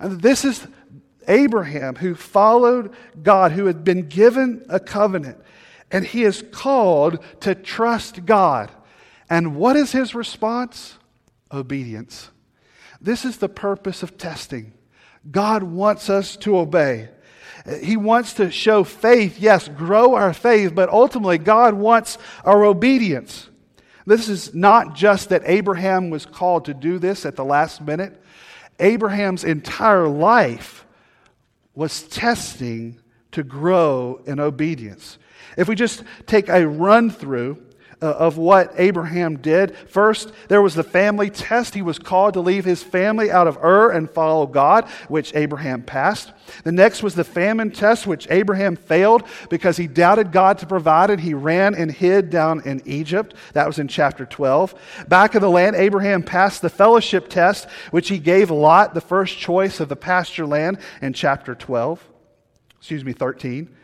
And 0.00 0.22
this 0.22 0.46
is 0.46 0.66
Abraham 1.28 1.96
who 1.96 2.14
followed 2.14 2.94
God, 3.22 3.52
who 3.52 3.66
had 3.66 3.84
been 3.84 4.08
given 4.08 4.64
a 4.70 4.80
covenant, 4.80 5.36
and 5.90 6.06
he 6.06 6.24
is 6.24 6.42
called 6.50 7.22
to 7.40 7.54
trust 7.54 8.24
God. 8.24 8.70
And 9.28 9.54
what 9.54 9.76
is 9.76 9.92
his 9.92 10.14
response? 10.14 10.96
Obedience. 11.52 12.30
This 12.98 13.26
is 13.26 13.36
the 13.36 13.50
purpose 13.50 14.02
of 14.02 14.16
testing. 14.16 14.72
God 15.30 15.62
wants 15.62 16.08
us 16.08 16.34
to 16.38 16.56
obey. 16.56 17.10
He 17.82 17.96
wants 17.96 18.34
to 18.34 18.50
show 18.50 18.84
faith, 18.84 19.38
yes, 19.38 19.68
grow 19.68 20.14
our 20.14 20.32
faith, 20.32 20.74
but 20.74 20.88
ultimately, 20.88 21.38
God 21.38 21.74
wants 21.74 22.18
our 22.44 22.64
obedience. 22.64 23.48
This 24.06 24.28
is 24.28 24.54
not 24.54 24.94
just 24.94 25.28
that 25.28 25.42
Abraham 25.44 26.08
was 26.08 26.24
called 26.24 26.64
to 26.64 26.74
do 26.74 26.98
this 26.98 27.26
at 27.26 27.36
the 27.36 27.44
last 27.44 27.82
minute. 27.82 28.22
Abraham's 28.80 29.44
entire 29.44 30.08
life 30.08 30.86
was 31.74 32.02
testing 32.04 33.00
to 33.32 33.42
grow 33.42 34.20
in 34.24 34.40
obedience. 34.40 35.18
If 35.56 35.68
we 35.68 35.74
just 35.74 36.02
take 36.26 36.48
a 36.48 36.66
run 36.66 37.10
through 37.10 37.62
Uh, 38.00 38.06
of 38.12 38.38
what 38.38 38.72
Abraham 38.76 39.38
did. 39.38 39.76
First, 39.88 40.30
there 40.46 40.62
was 40.62 40.76
the 40.76 40.84
family 40.84 41.30
test. 41.30 41.74
He 41.74 41.82
was 41.82 41.98
called 41.98 42.34
to 42.34 42.40
leave 42.40 42.64
his 42.64 42.80
family 42.80 43.28
out 43.28 43.48
of 43.48 43.56
Ur 43.56 43.90
and 43.90 44.08
follow 44.08 44.46
God, 44.46 44.84
which 45.08 45.34
Abraham 45.34 45.82
passed. 45.82 46.32
The 46.62 46.70
next 46.70 47.02
was 47.02 47.16
the 47.16 47.24
famine 47.24 47.72
test, 47.72 48.06
which 48.06 48.28
Abraham 48.30 48.76
failed 48.76 49.24
because 49.50 49.76
he 49.76 49.88
doubted 49.88 50.30
God 50.30 50.58
to 50.58 50.66
provide 50.66 51.10
and 51.10 51.20
he 51.20 51.34
ran 51.34 51.74
and 51.74 51.90
hid 51.90 52.30
down 52.30 52.62
in 52.64 52.82
Egypt. 52.84 53.34
That 53.54 53.66
was 53.66 53.80
in 53.80 53.88
chapter 53.88 54.24
12. 54.24 54.76
Back 55.08 55.34
in 55.34 55.40
the 55.40 55.50
land, 55.50 55.74
Abraham 55.74 56.22
passed 56.22 56.62
the 56.62 56.70
fellowship 56.70 57.28
test, 57.28 57.68
which 57.90 58.08
he 58.08 58.20
gave 58.20 58.52
Lot 58.52 58.94
the 58.94 59.00
first 59.00 59.38
choice 59.38 59.80
of 59.80 59.88
the 59.88 59.96
pasture 59.96 60.46
land 60.46 60.78
in 61.02 61.14
chapter 61.14 61.56
12. 61.56 62.06
Excuse 62.78 63.04
me, 63.04 63.12
13. 63.12 63.74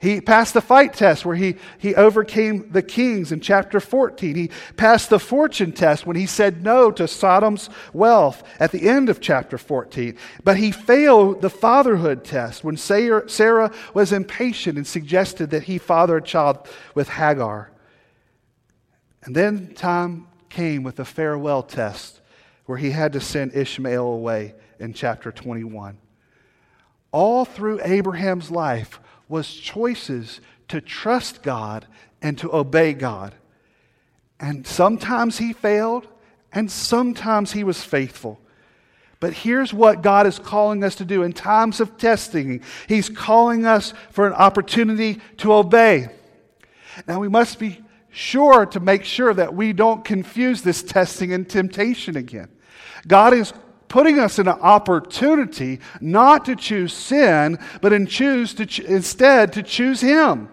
He 0.00 0.22
passed 0.22 0.54
the 0.54 0.62
fight 0.62 0.94
test 0.94 1.26
where 1.26 1.36
he, 1.36 1.56
he 1.76 1.94
overcame 1.94 2.70
the 2.72 2.80
kings 2.80 3.32
in 3.32 3.40
chapter 3.40 3.80
14. 3.80 4.34
He 4.34 4.50
passed 4.78 5.10
the 5.10 5.18
fortune 5.18 5.72
test 5.72 6.06
when 6.06 6.16
he 6.16 6.24
said 6.24 6.62
no 6.62 6.90
to 6.92 7.06
Sodom's 7.06 7.68
wealth 7.92 8.42
at 8.58 8.72
the 8.72 8.88
end 8.88 9.10
of 9.10 9.20
chapter 9.20 9.58
14. 9.58 10.16
But 10.42 10.56
he 10.56 10.72
failed 10.72 11.42
the 11.42 11.50
fatherhood 11.50 12.24
test 12.24 12.64
when 12.64 12.78
Sarah 12.78 13.72
was 13.92 14.10
impatient 14.10 14.78
and 14.78 14.86
suggested 14.86 15.50
that 15.50 15.64
he 15.64 15.76
father 15.76 16.16
a 16.16 16.22
child 16.22 16.66
with 16.94 17.10
Hagar. 17.10 17.70
And 19.22 19.36
then 19.36 19.74
time 19.74 20.28
came 20.48 20.82
with 20.82 20.96
the 20.96 21.04
farewell 21.04 21.62
test 21.62 22.22
where 22.64 22.78
he 22.78 22.92
had 22.92 23.12
to 23.12 23.20
send 23.20 23.54
Ishmael 23.54 24.06
away 24.06 24.54
in 24.78 24.94
chapter 24.94 25.30
21. 25.30 25.98
All 27.12 27.44
through 27.44 27.80
Abraham's 27.82 28.50
life, 28.50 28.98
was 29.30 29.54
choices 29.54 30.40
to 30.68 30.80
trust 30.80 31.42
God 31.42 31.86
and 32.20 32.36
to 32.38 32.54
obey 32.54 32.92
God. 32.92 33.34
And 34.38 34.66
sometimes 34.66 35.38
he 35.38 35.52
failed, 35.52 36.06
and 36.52 36.70
sometimes 36.70 37.52
he 37.52 37.64
was 37.64 37.82
faithful. 37.82 38.40
But 39.20 39.34
here's 39.34 39.72
what 39.72 40.02
God 40.02 40.26
is 40.26 40.38
calling 40.38 40.82
us 40.82 40.96
to 40.96 41.04
do 41.04 41.22
in 41.22 41.32
times 41.32 41.80
of 41.80 41.96
testing 41.96 42.62
He's 42.88 43.08
calling 43.08 43.66
us 43.66 43.92
for 44.10 44.26
an 44.26 44.32
opportunity 44.32 45.20
to 45.38 45.52
obey. 45.52 46.08
Now, 47.06 47.20
we 47.20 47.28
must 47.28 47.58
be 47.58 47.82
sure 48.10 48.66
to 48.66 48.80
make 48.80 49.04
sure 49.04 49.32
that 49.32 49.54
we 49.54 49.72
don't 49.72 50.04
confuse 50.04 50.62
this 50.62 50.82
testing 50.82 51.32
and 51.32 51.48
temptation 51.48 52.16
again. 52.16 52.48
God 53.06 53.34
is 53.34 53.52
putting 53.90 54.18
us 54.18 54.38
in 54.38 54.48
an 54.48 54.58
opportunity 54.60 55.80
not 56.00 56.46
to 56.46 56.56
choose 56.56 56.94
sin, 56.94 57.58
but 57.82 57.92
in 57.92 58.06
choose 58.06 58.54
to 58.54 58.64
ch- 58.64 58.78
instead 58.78 59.52
to 59.52 59.62
choose 59.62 60.00
Him. 60.00 60.48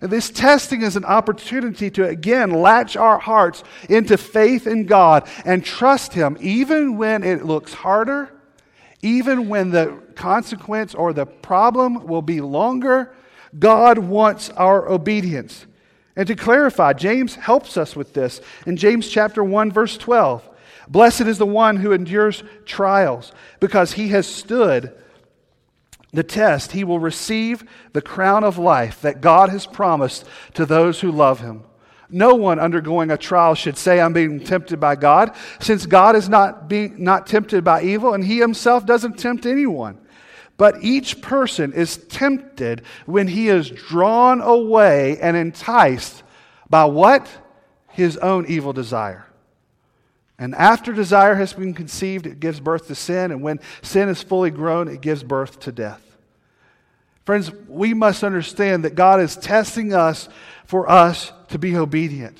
And 0.00 0.10
this 0.10 0.30
testing 0.30 0.82
is 0.82 0.96
an 0.96 1.04
opportunity 1.04 1.88
to 1.92 2.08
again 2.08 2.50
latch 2.50 2.96
our 2.96 3.18
hearts 3.18 3.62
into 3.88 4.16
faith 4.16 4.66
in 4.66 4.86
God 4.86 5.28
and 5.44 5.64
trust 5.64 6.14
Him, 6.14 6.36
even 6.40 6.96
when 6.96 7.22
it 7.22 7.44
looks 7.44 7.72
harder, 7.72 8.32
even 9.02 9.48
when 9.48 9.70
the 9.70 10.00
consequence 10.16 10.94
or 10.94 11.12
the 11.12 11.26
problem 11.26 12.06
will 12.06 12.22
be 12.22 12.40
longer. 12.40 13.12
God 13.56 13.98
wants 13.98 14.50
our 14.50 14.88
obedience. 14.88 15.66
And 16.16 16.26
to 16.28 16.34
clarify, 16.34 16.94
James 16.94 17.34
helps 17.34 17.76
us 17.76 17.94
with 17.94 18.14
this 18.14 18.40
in 18.66 18.76
James 18.76 19.08
chapter 19.08 19.44
1 19.44 19.70
verse 19.70 19.96
12. 19.98 20.48
Blessed 20.88 21.22
is 21.22 21.38
the 21.38 21.46
one 21.46 21.76
who 21.76 21.92
endures 21.92 22.42
trials, 22.64 23.32
because 23.60 23.92
he 23.92 24.08
has 24.08 24.26
stood 24.26 24.92
the 26.12 26.22
test. 26.22 26.72
He 26.72 26.84
will 26.84 27.00
receive 27.00 27.64
the 27.92 28.02
crown 28.02 28.44
of 28.44 28.58
life 28.58 29.00
that 29.00 29.20
God 29.20 29.48
has 29.48 29.66
promised 29.66 30.24
to 30.54 30.64
those 30.64 31.00
who 31.00 31.10
love 31.10 31.40
him. 31.40 31.64
No 32.08 32.34
one 32.34 32.60
undergoing 32.60 33.10
a 33.10 33.16
trial 33.16 33.54
should 33.54 33.76
say, 33.76 34.00
I'm 34.00 34.12
being 34.12 34.38
tempted 34.38 34.78
by 34.78 34.94
God, 34.94 35.34
since 35.58 35.86
God 35.86 36.14
is 36.14 36.28
not, 36.28 36.68
being, 36.68 37.02
not 37.02 37.26
tempted 37.26 37.64
by 37.64 37.82
evil, 37.82 38.14
and 38.14 38.24
he 38.24 38.38
himself 38.38 38.86
doesn't 38.86 39.18
tempt 39.18 39.46
anyone. 39.46 39.98
But 40.56 40.84
each 40.84 41.20
person 41.20 41.72
is 41.72 41.96
tempted 41.96 42.82
when 43.06 43.26
he 43.26 43.48
is 43.48 43.70
drawn 43.70 44.40
away 44.40 45.18
and 45.18 45.36
enticed 45.36 46.22
by 46.70 46.84
what? 46.84 47.28
His 47.88 48.16
own 48.18 48.46
evil 48.46 48.72
desire. 48.72 49.26
And 50.38 50.54
after 50.54 50.92
desire 50.92 51.36
has 51.36 51.52
been 51.52 51.74
conceived, 51.74 52.26
it 52.26 52.40
gives 52.40 52.58
birth 52.58 52.88
to 52.88 52.94
sin. 52.94 53.30
And 53.30 53.42
when 53.42 53.60
sin 53.82 54.08
is 54.08 54.22
fully 54.22 54.50
grown, 54.50 54.88
it 54.88 55.00
gives 55.00 55.22
birth 55.22 55.60
to 55.60 55.72
death. 55.72 56.00
Friends, 57.24 57.50
we 57.68 57.94
must 57.94 58.22
understand 58.22 58.84
that 58.84 58.94
God 58.94 59.20
is 59.20 59.36
testing 59.36 59.94
us 59.94 60.28
for 60.66 60.90
us 60.90 61.32
to 61.48 61.58
be 61.58 61.76
obedient. 61.76 62.36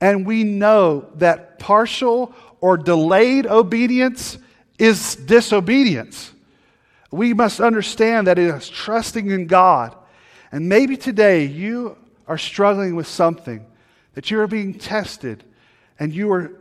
And 0.00 0.26
we 0.26 0.44
know 0.44 1.08
that 1.16 1.58
partial 1.58 2.34
or 2.60 2.76
delayed 2.76 3.46
obedience 3.46 4.38
is 4.78 5.14
disobedience. 5.16 6.32
We 7.10 7.34
must 7.34 7.60
understand 7.60 8.26
that 8.26 8.38
it 8.38 8.54
is 8.54 8.68
trusting 8.68 9.30
in 9.30 9.46
God. 9.46 9.94
And 10.50 10.68
maybe 10.68 10.96
today 10.96 11.44
you 11.44 11.96
are 12.26 12.38
struggling 12.38 12.96
with 12.96 13.06
something, 13.06 13.64
that 14.14 14.30
you 14.30 14.40
are 14.40 14.46
being 14.46 14.74
tested, 14.74 15.44
and 15.98 16.12
you 16.12 16.32
are 16.32 16.52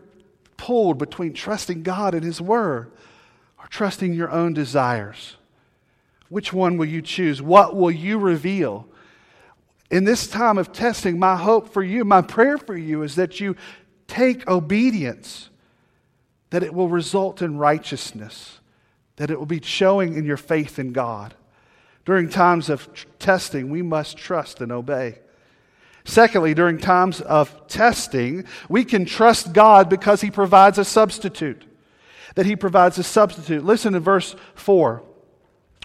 pulled 0.58 0.98
between 0.98 1.34
trusting 1.34 1.84
God 1.84 2.14
and 2.14 2.24
His 2.24 2.42
Word 2.42 2.92
or 3.60 3.68
trusting 3.68 4.14
your 4.14 4.32
own 4.32 4.54
desires. 4.54 5.36
Which 6.30 6.52
one 6.52 6.78
will 6.78 6.88
you 6.88 7.02
choose? 7.02 7.42
What 7.42 7.76
will 7.76 7.92
you 7.92 8.18
reveal? 8.18 8.88
In 9.92 10.04
this 10.04 10.28
time 10.28 10.58
of 10.58 10.74
testing, 10.74 11.20
my 11.20 11.36
hope 11.36 11.72
for 11.72 11.84
you, 11.84 12.04
my 12.04 12.22
prayer 12.22 12.58
for 12.58 12.76
you 12.76 13.04
is 13.04 13.16
that 13.16 13.40
you 13.40 13.56
take 14.08 14.48
obedience, 14.48 15.50
that 16.50 16.64
it 16.64 16.74
will 16.74 16.90
result 16.90 17.42
in 17.42 17.58
righteousness, 17.58 18.60
that 19.18 19.30
it 19.30 19.38
will 19.38 19.46
be 19.46 19.62
showing 19.62 20.16
in 20.16 20.26
your 20.26 20.38
faith 20.38 20.80
in 20.80 20.92
God. 20.92 21.36
During 22.04 22.30
times 22.30 22.70
of 22.70 22.88
testing, 23.20 23.70
we 23.70 23.82
must 23.82 24.18
trust 24.18 24.62
and 24.62 24.72
obey. 24.72 25.20
Secondly, 26.06 26.54
during 26.54 26.78
times 26.78 27.20
of 27.20 27.68
testing, 27.68 28.46
we 28.70 28.86
can 28.86 29.06
trust 29.06 29.54
God 29.54 29.90
because 29.90 30.22
He 30.22 30.32
provides 30.32 30.78
a 30.78 30.86
substitute. 30.86 31.66
That 32.36 32.46
He 32.46 32.56
provides 32.56 32.98
a 32.98 33.04
substitute. 33.04 33.66
Listen 33.66 33.94
to 33.94 34.00
verse 34.00 34.36
4. 34.54 35.04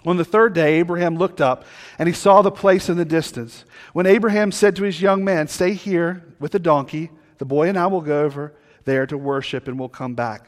On 0.05 0.17
the 0.17 0.25
third 0.25 0.53
day, 0.53 0.79
Abraham 0.79 1.15
looked 1.15 1.41
up 1.41 1.63
and 1.99 2.09
he 2.09 2.13
saw 2.13 2.41
the 2.41 2.51
place 2.51 2.89
in 2.89 2.97
the 2.97 3.05
distance. 3.05 3.65
When 3.93 4.07
Abraham 4.07 4.51
said 4.51 4.75
to 4.77 4.83
his 4.83 4.99
young 4.99 5.23
man, 5.23 5.47
Stay 5.47 5.73
here 5.73 6.23
with 6.39 6.51
the 6.51 6.59
donkey, 6.59 7.11
the 7.37 7.45
boy 7.45 7.69
and 7.69 7.77
I 7.77 7.85
will 7.87 8.01
go 8.01 8.23
over 8.23 8.53
there 8.85 9.05
to 9.05 9.17
worship 9.17 9.67
and 9.67 9.77
we'll 9.77 9.89
come 9.89 10.15
back. 10.15 10.47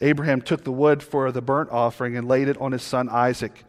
Abraham 0.00 0.40
took 0.40 0.64
the 0.64 0.72
wood 0.72 1.02
for 1.02 1.30
the 1.30 1.42
burnt 1.42 1.70
offering 1.70 2.16
and 2.16 2.26
laid 2.26 2.48
it 2.48 2.58
on 2.58 2.72
his 2.72 2.82
son 2.82 3.08
Isaac. 3.10 3.64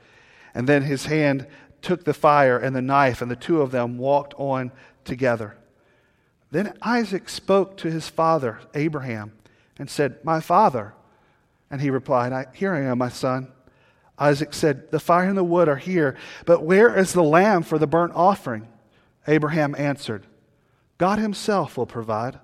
And 0.53 0.67
then 0.67 0.83
his 0.83 1.05
hand 1.05 1.45
took 1.81 2.05
the 2.05 2.13
fire 2.13 2.57
and 2.57 2.75
the 2.75 2.81
knife, 2.81 3.21
and 3.21 3.29
the 3.29 3.35
two 3.35 3.61
of 3.61 3.71
them 3.71 3.97
walked 3.97 4.33
on 4.37 4.71
together. 5.05 5.55
Then 6.51 6.73
Isaac 6.81 7.29
spoke 7.29 7.77
to 7.77 7.91
his 7.91 8.09
father, 8.09 8.59
Abraham, 8.73 9.33
and 9.77 9.89
said, 9.89 10.23
My 10.23 10.39
father. 10.39 10.93
And 11.71 11.81
he 11.81 11.89
replied, 11.89 12.47
Here 12.53 12.73
I 12.73 12.81
am, 12.81 12.99
my 12.99 13.09
son. 13.09 13.51
Isaac 14.17 14.53
said, 14.53 14.91
The 14.91 14.99
fire 14.99 15.27
and 15.27 15.37
the 15.37 15.43
wood 15.43 15.67
are 15.67 15.75
here, 15.75 16.15
but 16.45 16.63
where 16.63 16.97
is 16.97 17.13
the 17.13 17.23
lamb 17.23 17.63
for 17.63 17.77
the 17.77 17.87
burnt 17.87 18.13
offering? 18.15 18.67
Abraham 19.27 19.75
answered, 19.77 20.25
God 20.97 21.19
himself 21.19 21.77
will 21.77 21.85
provide 21.85 22.39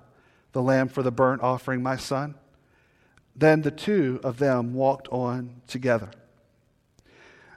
the 0.52 0.62
lamb 0.62 0.88
for 0.88 1.02
the 1.02 1.10
burnt 1.10 1.42
offering, 1.42 1.82
my 1.82 1.96
son. 1.96 2.34
Then 3.34 3.62
the 3.62 3.70
two 3.70 4.20
of 4.22 4.38
them 4.38 4.74
walked 4.74 5.08
on 5.08 5.62
together. 5.66 6.10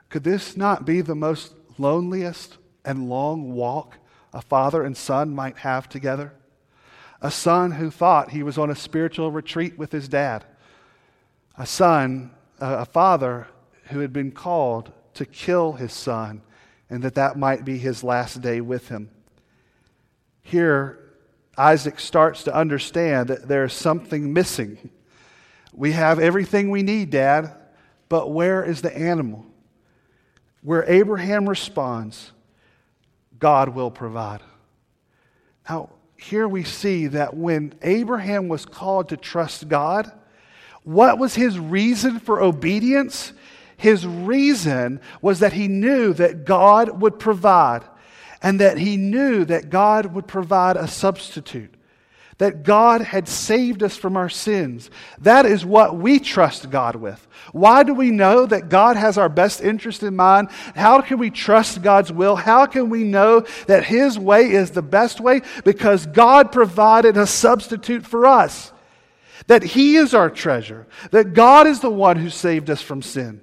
Could 0.09 0.23
this 0.23 0.55
not 0.55 0.85
be 0.85 1.01
the 1.01 1.15
most 1.15 1.53
loneliest 1.77 2.57
and 2.85 3.09
long 3.09 3.51
walk 3.51 3.97
a 4.35 4.41
father 4.41 4.83
and 4.83 4.95
son 4.95 5.33
might 5.33 5.59
have 5.59 5.89
together? 5.89 6.33
A 7.21 7.31
son 7.31 7.71
who 7.71 7.89
thought 7.89 8.31
he 8.31 8.43
was 8.43 8.57
on 8.57 8.69
a 8.69 8.75
spiritual 8.75 9.31
retreat 9.31 9.77
with 9.77 9.91
his 9.91 10.07
dad. 10.07 10.45
A 11.57 11.65
son, 11.65 12.31
a 12.59 12.85
father 12.85 13.47
who 13.85 13.99
had 13.99 14.11
been 14.13 14.31
called 14.31 14.91
to 15.15 15.25
kill 15.25 15.73
his 15.73 15.93
son 15.93 16.41
and 16.89 17.01
that 17.03 17.15
that 17.15 17.37
might 17.37 17.65
be 17.65 17.77
his 17.77 18.03
last 18.03 18.41
day 18.41 18.61
with 18.61 18.89
him. 18.89 19.09
Here, 20.41 20.99
Isaac 21.57 21.99
starts 21.99 22.43
to 22.43 22.53
understand 22.53 23.29
that 23.29 23.47
there's 23.47 23.73
something 23.73 24.33
missing. 24.33 24.89
We 25.73 25.93
have 25.93 26.19
everything 26.19 26.69
we 26.69 26.83
need, 26.83 27.09
Dad, 27.09 27.55
but 28.09 28.31
where 28.31 28.63
is 28.63 28.81
the 28.81 28.95
animal? 28.95 29.45
Where 30.61 30.83
Abraham 30.89 31.47
responds, 31.47 32.31
God 33.39 33.69
will 33.69 33.91
provide. 33.91 34.41
Now, 35.69 35.89
here 36.17 36.47
we 36.47 36.63
see 36.63 37.07
that 37.07 37.35
when 37.35 37.73
Abraham 37.81 38.47
was 38.47 38.65
called 38.65 39.09
to 39.09 39.17
trust 39.17 39.67
God, 39.67 40.11
what 40.83 41.17
was 41.17 41.35
his 41.35 41.59
reason 41.59 42.19
for 42.19 42.41
obedience? 42.41 43.33
His 43.77 44.05
reason 44.05 45.01
was 45.21 45.39
that 45.39 45.53
he 45.53 45.67
knew 45.67 46.13
that 46.13 46.45
God 46.45 47.01
would 47.01 47.19
provide 47.19 47.83
and 48.41 48.59
that 48.59 48.77
he 48.77 48.95
knew 48.95 49.43
that 49.45 49.69
God 49.69 50.13
would 50.13 50.27
provide 50.27 50.77
a 50.77 50.87
substitute, 50.87 51.74
that 52.37 52.63
God 52.63 53.01
had 53.01 53.27
saved 53.27 53.81
us 53.81 53.95
from 53.95 54.17
our 54.17 54.27
sins. 54.27 54.89
That 55.19 55.45
is 55.45 55.65
what 55.65 55.95
we 55.95 56.19
trust 56.19 56.69
God 56.69 56.95
with. 56.95 57.25
Why 57.53 57.83
do 57.83 57.93
we 57.93 58.11
know 58.11 58.45
that 58.45 58.67
God 58.69 58.97
has 58.97 59.17
our 59.17 59.29
best 59.29 59.61
interest 59.61 60.03
in 60.03 60.15
mind? 60.15 60.49
How 60.75 60.99
can 61.01 61.17
we 61.17 61.29
trust 61.29 61.81
God's 61.81 62.11
will? 62.11 62.35
How 62.35 62.65
can 62.65 62.89
we 62.89 63.03
know 63.03 63.45
that 63.67 63.85
His 63.85 64.19
way 64.19 64.51
is 64.51 64.71
the 64.71 64.81
best 64.81 65.21
way? 65.21 65.41
Because 65.63 66.05
God 66.05 66.51
provided 66.51 67.15
a 67.15 67.27
substitute 67.27 68.05
for 68.05 68.25
us. 68.25 68.73
That 69.47 69.63
He 69.63 69.95
is 69.95 70.13
our 70.13 70.29
treasure. 70.29 70.87
That 71.11 71.33
God 71.33 71.67
is 71.67 71.79
the 71.79 71.89
one 71.89 72.17
who 72.17 72.29
saved 72.29 72.69
us 72.69 72.81
from 72.81 73.01
sin. 73.01 73.41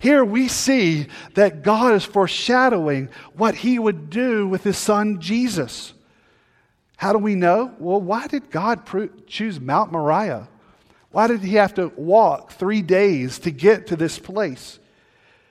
Here 0.00 0.24
we 0.24 0.48
see 0.48 1.06
that 1.34 1.62
God 1.62 1.94
is 1.94 2.04
foreshadowing 2.04 3.08
what 3.34 3.54
he 3.54 3.78
would 3.78 4.10
do 4.10 4.48
with 4.48 4.64
his 4.64 4.76
son 4.76 5.20
Jesus. 5.20 5.94
How 7.02 7.12
do 7.12 7.18
we 7.18 7.34
know? 7.34 7.74
Well, 7.80 8.00
why 8.00 8.28
did 8.28 8.48
God 8.48 8.88
choose 9.26 9.58
Mount 9.58 9.90
Moriah? 9.90 10.46
Why 11.10 11.26
did 11.26 11.40
he 11.40 11.56
have 11.56 11.74
to 11.74 11.88
walk 11.96 12.52
three 12.52 12.80
days 12.80 13.40
to 13.40 13.50
get 13.50 13.88
to 13.88 13.96
this 13.96 14.20
place? 14.20 14.78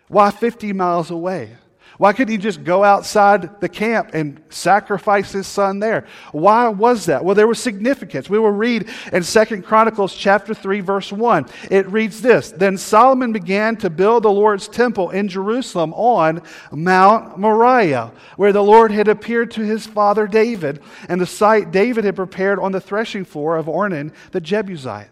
Why 0.08 0.32
50 0.32 0.72
miles 0.72 1.12
away? 1.12 1.58
Why 2.02 2.14
couldn't 2.14 2.32
he 2.32 2.40
just 2.40 2.64
go 2.64 2.84
outside 2.84 3.62
the 3.62 3.70
camp 3.70 4.16
and 4.16 4.42
sacrifice 4.50 5.32
his 5.34 5.46
son 5.46 5.78
there? 5.78 6.08
Why 6.32 6.68
was 6.68 7.06
that? 7.06 7.24
Well, 7.24 7.36
there 7.36 7.46
was 7.46 7.60
significance. 7.60 8.28
We 8.28 8.40
will 8.40 8.50
read 8.50 8.90
in 9.14 9.22
Second 9.22 9.66
Chronicles 9.66 10.16
chapter 10.16 10.56
3 10.56 10.80
verse 10.80 11.12
1. 11.12 11.46
It 11.70 11.88
reads 11.90 12.20
this, 12.24 12.50
Then 12.50 12.76
Solomon 12.76 13.32
began 13.32 13.76
to 13.76 13.92
build 13.92 14.24
the 14.24 14.32
Lord's 14.32 14.68
temple 14.68 15.12
in 15.12 15.28
Jerusalem 15.28 15.94
on 15.94 16.42
Mount 16.72 17.38
Moriah, 17.38 18.12
where 18.36 18.52
the 18.52 18.64
Lord 18.64 18.92
had 18.92 19.08
appeared 19.08 19.52
to 19.52 19.62
his 19.62 19.86
father 19.86 20.26
David, 20.26 20.82
and 21.08 21.22
the 21.22 21.28
site 21.28 21.70
David 21.70 22.04
had 22.04 22.16
prepared 22.16 22.58
on 22.58 22.72
the 22.72 22.82
threshing 22.82 23.26
floor 23.26 23.58
of 23.58 23.68
Ornan 23.68 24.12
the 24.32 24.42
Jebusite. 24.42 25.10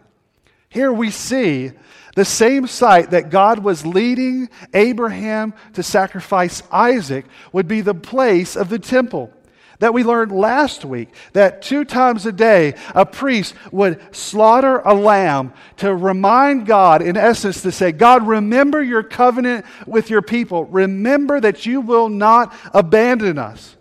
Here 0.68 0.92
we 0.92 1.12
see 1.12 1.70
the 2.16 2.24
same 2.24 2.66
site 2.66 3.10
that 3.10 3.30
God 3.30 3.60
was 3.60 3.86
leading 3.86 4.48
Abraham 4.74 5.54
to 5.74 5.82
sacrifice 5.82 6.62
Isaac 6.72 7.26
would 7.52 7.68
be 7.68 7.80
the 7.80 7.94
place 7.94 8.56
of 8.56 8.68
the 8.68 8.78
temple. 8.78 9.32
That 9.78 9.94
we 9.94 10.04
learned 10.04 10.30
last 10.30 10.84
week 10.84 11.08
that 11.32 11.62
two 11.62 11.86
times 11.86 12.26
a 12.26 12.32
day 12.32 12.74
a 12.94 13.06
priest 13.06 13.54
would 13.72 14.14
slaughter 14.14 14.80
a 14.80 14.92
lamb 14.92 15.54
to 15.78 15.94
remind 15.94 16.66
God, 16.66 17.00
in 17.00 17.16
essence, 17.16 17.62
to 17.62 17.72
say, 17.72 17.90
God, 17.90 18.26
remember 18.26 18.82
your 18.82 19.02
covenant 19.02 19.64
with 19.86 20.10
your 20.10 20.20
people. 20.20 20.64
Remember 20.66 21.40
that 21.40 21.64
you 21.64 21.80
will 21.80 22.10
not 22.10 22.54
abandon 22.74 23.38
us. 23.38 23.78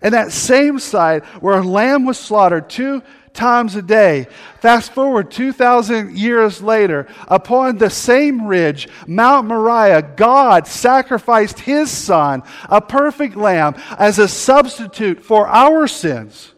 And 0.00 0.14
that 0.14 0.32
same 0.32 0.78
site 0.78 1.24
where 1.42 1.58
a 1.58 1.62
lamb 1.62 2.06
was 2.06 2.18
slaughtered 2.18 2.70
two 2.70 3.02
times 3.34 3.74
a 3.76 3.82
day. 3.82 4.26
Fast 4.60 4.92
forward 4.92 5.30
2,000 5.30 6.16
years 6.16 6.62
later, 6.62 7.06
upon 7.28 7.78
the 7.78 7.90
same 7.90 8.46
ridge, 8.46 8.88
Mount 9.06 9.48
Moriah, 9.48 10.02
God 10.02 10.66
sacrificed 10.66 11.60
his 11.60 11.90
son, 11.90 12.42
a 12.68 12.80
perfect 12.80 13.36
lamb, 13.36 13.74
as 13.98 14.18
a 14.18 14.28
substitute 14.28 15.24
for 15.24 15.48
our 15.48 15.86
sins. 15.86 16.52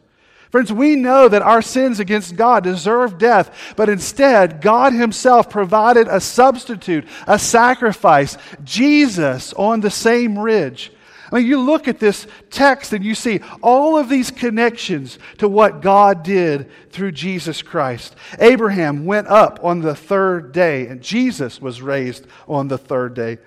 Friends, 0.55 0.73
we 0.73 0.95
know 0.95 1.27
that 1.27 1.43
our 1.43 1.61
sins 1.63 1.99
against 1.99 2.37
God 2.37 2.63
deserve 2.63 3.19
death, 3.19 3.75
but 3.75 3.89
instead, 3.89 4.61
God 4.61 4.93
Himself 4.93 5.51
provided 5.51 6.07
a 6.07 6.21
substitute, 6.21 7.05
a 7.27 7.41
sacrifice, 7.41 8.39
Jesus 8.63 9.53
on 9.55 9.81
the 9.81 9.91
same 9.91 10.39
ridge. 10.39 10.93
I 11.31 11.37
mean, 11.37 11.47
you 11.47 11.61
look 11.61 11.89
at 11.89 11.99
this 11.99 12.27
text 12.51 12.93
and 12.93 13.05
you 13.05 13.15
see 13.15 13.41
all 13.63 13.97
of 13.97 14.09
these 14.09 14.31
connections 14.31 15.19
to 15.39 15.49
what 15.49 15.81
God 15.81 16.23
did 16.23 16.71
through 16.91 17.13
Jesus 17.13 17.63
Christ. 17.63 18.15
Abraham 18.39 19.07
went 19.07 19.29
up 19.29 19.61
on 19.63 19.81
the 19.81 19.95
third 19.95 20.53
day, 20.53 20.87
and 20.87 21.01
Jesus 21.01 21.61
was 21.61 21.81
raised 21.81 22.27
on 22.47 22.69
the 22.69 22.79
third 22.79 23.15
day. 23.15 23.39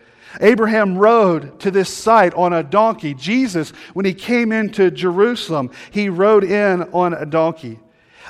Abraham 0.41 0.97
rode 0.97 1.59
to 1.61 1.71
this 1.71 1.89
site 1.89 2.33
on 2.33 2.53
a 2.53 2.63
donkey. 2.63 3.13
Jesus, 3.13 3.71
when 3.93 4.05
he 4.05 4.13
came 4.13 4.51
into 4.51 4.91
Jerusalem, 4.91 5.71
he 5.91 6.09
rode 6.09 6.43
in 6.43 6.83
on 6.93 7.13
a 7.13 7.25
donkey. 7.25 7.79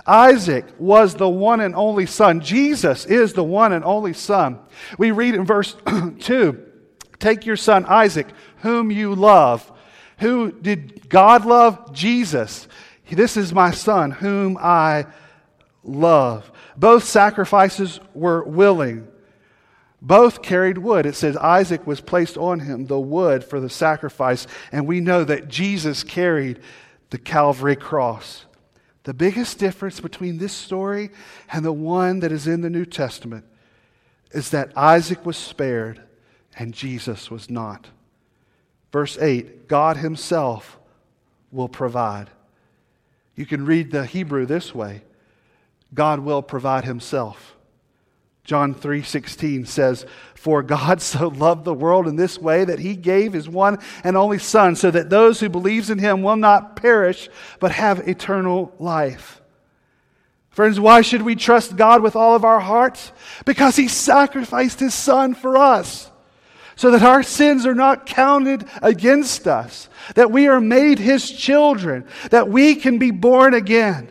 Isaac 0.05 0.65
was 0.77 1.15
the 1.15 1.27
one 1.27 1.59
and 1.59 1.75
only 1.75 2.05
son. 2.05 2.39
Jesus 2.39 3.05
is 3.05 3.33
the 3.33 3.43
one 3.43 3.73
and 3.73 3.83
only 3.83 4.13
son. 4.13 4.59
We 4.97 5.11
read 5.11 5.35
in 5.35 5.45
verse 5.45 5.75
2 6.19 6.66
Take 7.19 7.45
your 7.45 7.57
son 7.57 7.85
Isaac 7.85 8.27
whom 8.61 8.91
you 8.91 9.15
love. 9.15 9.71
Who 10.19 10.51
did 10.51 11.09
God 11.09 11.45
love? 11.45 11.93
Jesus. 11.93 12.67
This 13.09 13.37
is 13.37 13.53
my 13.53 13.71
son, 13.71 14.11
whom 14.11 14.57
I 14.59 15.05
love. 15.83 16.51
Both 16.75 17.03
sacrifices 17.03 17.99
were 18.13 18.43
willing. 18.43 19.07
Both 20.01 20.41
carried 20.41 20.77
wood. 20.77 21.05
It 21.05 21.15
says 21.15 21.37
Isaac 21.37 21.87
was 21.87 22.01
placed 22.01 22.37
on 22.37 22.59
him 22.59 22.85
the 22.85 22.99
wood 22.99 23.43
for 23.43 23.59
the 23.59 23.69
sacrifice, 23.69 24.45
and 24.71 24.85
we 24.85 24.99
know 24.99 25.23
that 25.23 25.47
Jesus 25.47 26.03
carried 26.03 26.59
the 27.09 27.17
Calvary 27.17 27.75
cross. 27.75 28.45
The 29.03 29.13
biggest 29.13 29.57
difference 29.57 29.99
between 29.99 30.37
this 30.37 30.53
story 30.53 31.11
and 31.51 31.63
the 31.63 31.71
one 31.71 32.19
that 32.19 32.31
is 32.31 32.45
in 32.45 32.61
the 32.61 32.69
New 32.69 32.85
Testament 32.85 33.45
is 34.31 34.49
that 34.49 34.77
Isaac 34.77 35.25
was 35.25 35.37
spared 35.37 36.01
and 36.57 36.73
Jesus 36.73 37.29
was 37.29 37.49
not. 37.49 37.87
Verse 38.91 39.17
8 39.17 39.67
God 39.67 39.97
Himself 39.97 40.79
will 41.51 41.69
provide. 41.69 42.29
You 43.35 43.45
can 43.45 43.65
read 43.65 43.91
the 43.91 44.05
Hebrew 44.05 44.45
this 44.45 44.73
way 44.73 45.03
God 45.93 46.19
will 46.19 46.41
provide 46.41 46.85
Himself. 46.85 47.55
John 48.43 48.73
3:16 48.73 49.65
says, 49.67 50.05
"For 50.33 50.63
God 50.63 51.01
so 51.03 51.27
loved 51.27 51.65
the 51.65 51.73
world 51.73 52.07
in 52.07 52.15
this 52.15 52.39
way 52.39 52.65
that 52.65 52.79
he 52.79 52.95
gave 52.95 53.33
his 53.33 53.49
one 53.49 53.77
and 54.03 54.15
only 54.15 54.39
son 54.39 54.75
so 54.75 54.89
that 54.89 55.09
those 55.09 55.39
who 55.39 55.49
believes 55.49 55.89
in 55.89 55.99
him 55.99 56.23
will 56.23 56.37
not 56.37 56.75
perish 56.75 57.29
but 57.59 57.73
have 57.73 58.07
eternal 58.07 58.73
life." 58.79 59.41
Friends, 60.49 60.79
why 60.79 61.01
should 61.01 61.21
we 61.21 61.35
trust 61.35 61.75
God 61.75 62.01
with 62.01 62.15
all 62.15 62.35
of 62.35 62.43
our 62.43 62.61
hearts? 62.61 63.11
Because 63.45 63.75
he 63.75 63.87
sacrificed 63.87 64.79
his 64.79 64.95
son 64.95 65.35
for 65.35 65.55
us 65.55 66.09
so 66.77 66.91
that 66.91 67.03
our 67.03 67.23
sins 67.23 67.65
are 67.65 67.75
not 67.75 68.05
counted 68.05 68.65
against 68.81 69.47
us, 69.47 69.89
that 70.15 70.31
we 70.31 70.47
are 70.47 70.61
made 70.61 70.99
His 70.99 71.29
children, 71.29 72.07
that 72.29 72.47
we 72.47 72.75
can 72.75 72.99
be 72.99 73.11
born 73.11 73.53
again. 73.53 74.09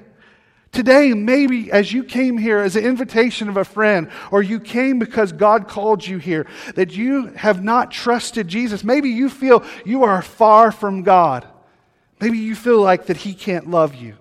Today, 0.72 1.14
maybe 1.14 1.72
as 1.72 1.90
you 1.90 2.04
came 2.04 2.36
here 2.36 2.58
as 2.58 2.76
an 2.76 2.84
invitation 2.84 3.48
of 3.48 3.56
a 3.56 3.64
friend, 3.64 4.10
or 4.30 4.42
you 4.42 4.60
came 4.60 4.98
because 4.98 5.32
God 5.32 5.68
called 5.68 6.06
you 6.06 6.18
here, 6.18 6.46
that 6.74 6.94
you 6.94 7.28
have 7.28 7.64
not 7.64 7.92
trusted 7.92 8.48
Jesus. 8.48 8.84
Maybe 8.84 9.08
you 9.08 9.30
feel 9.30 9.64
you 9.86 10.02
are 10.02 10.20
far 10.20 10.70
from 10.70 11.02
God. 11.02 11.46
Maybe 12.20 12.38
you 12.38 12.54
feel 12.54 12.80
like 12.80 13.06
that 13.06 13.16
He 13.16 13.32
can't 13.32 13.70
love 13.70 13.94
you. 13.94 14.16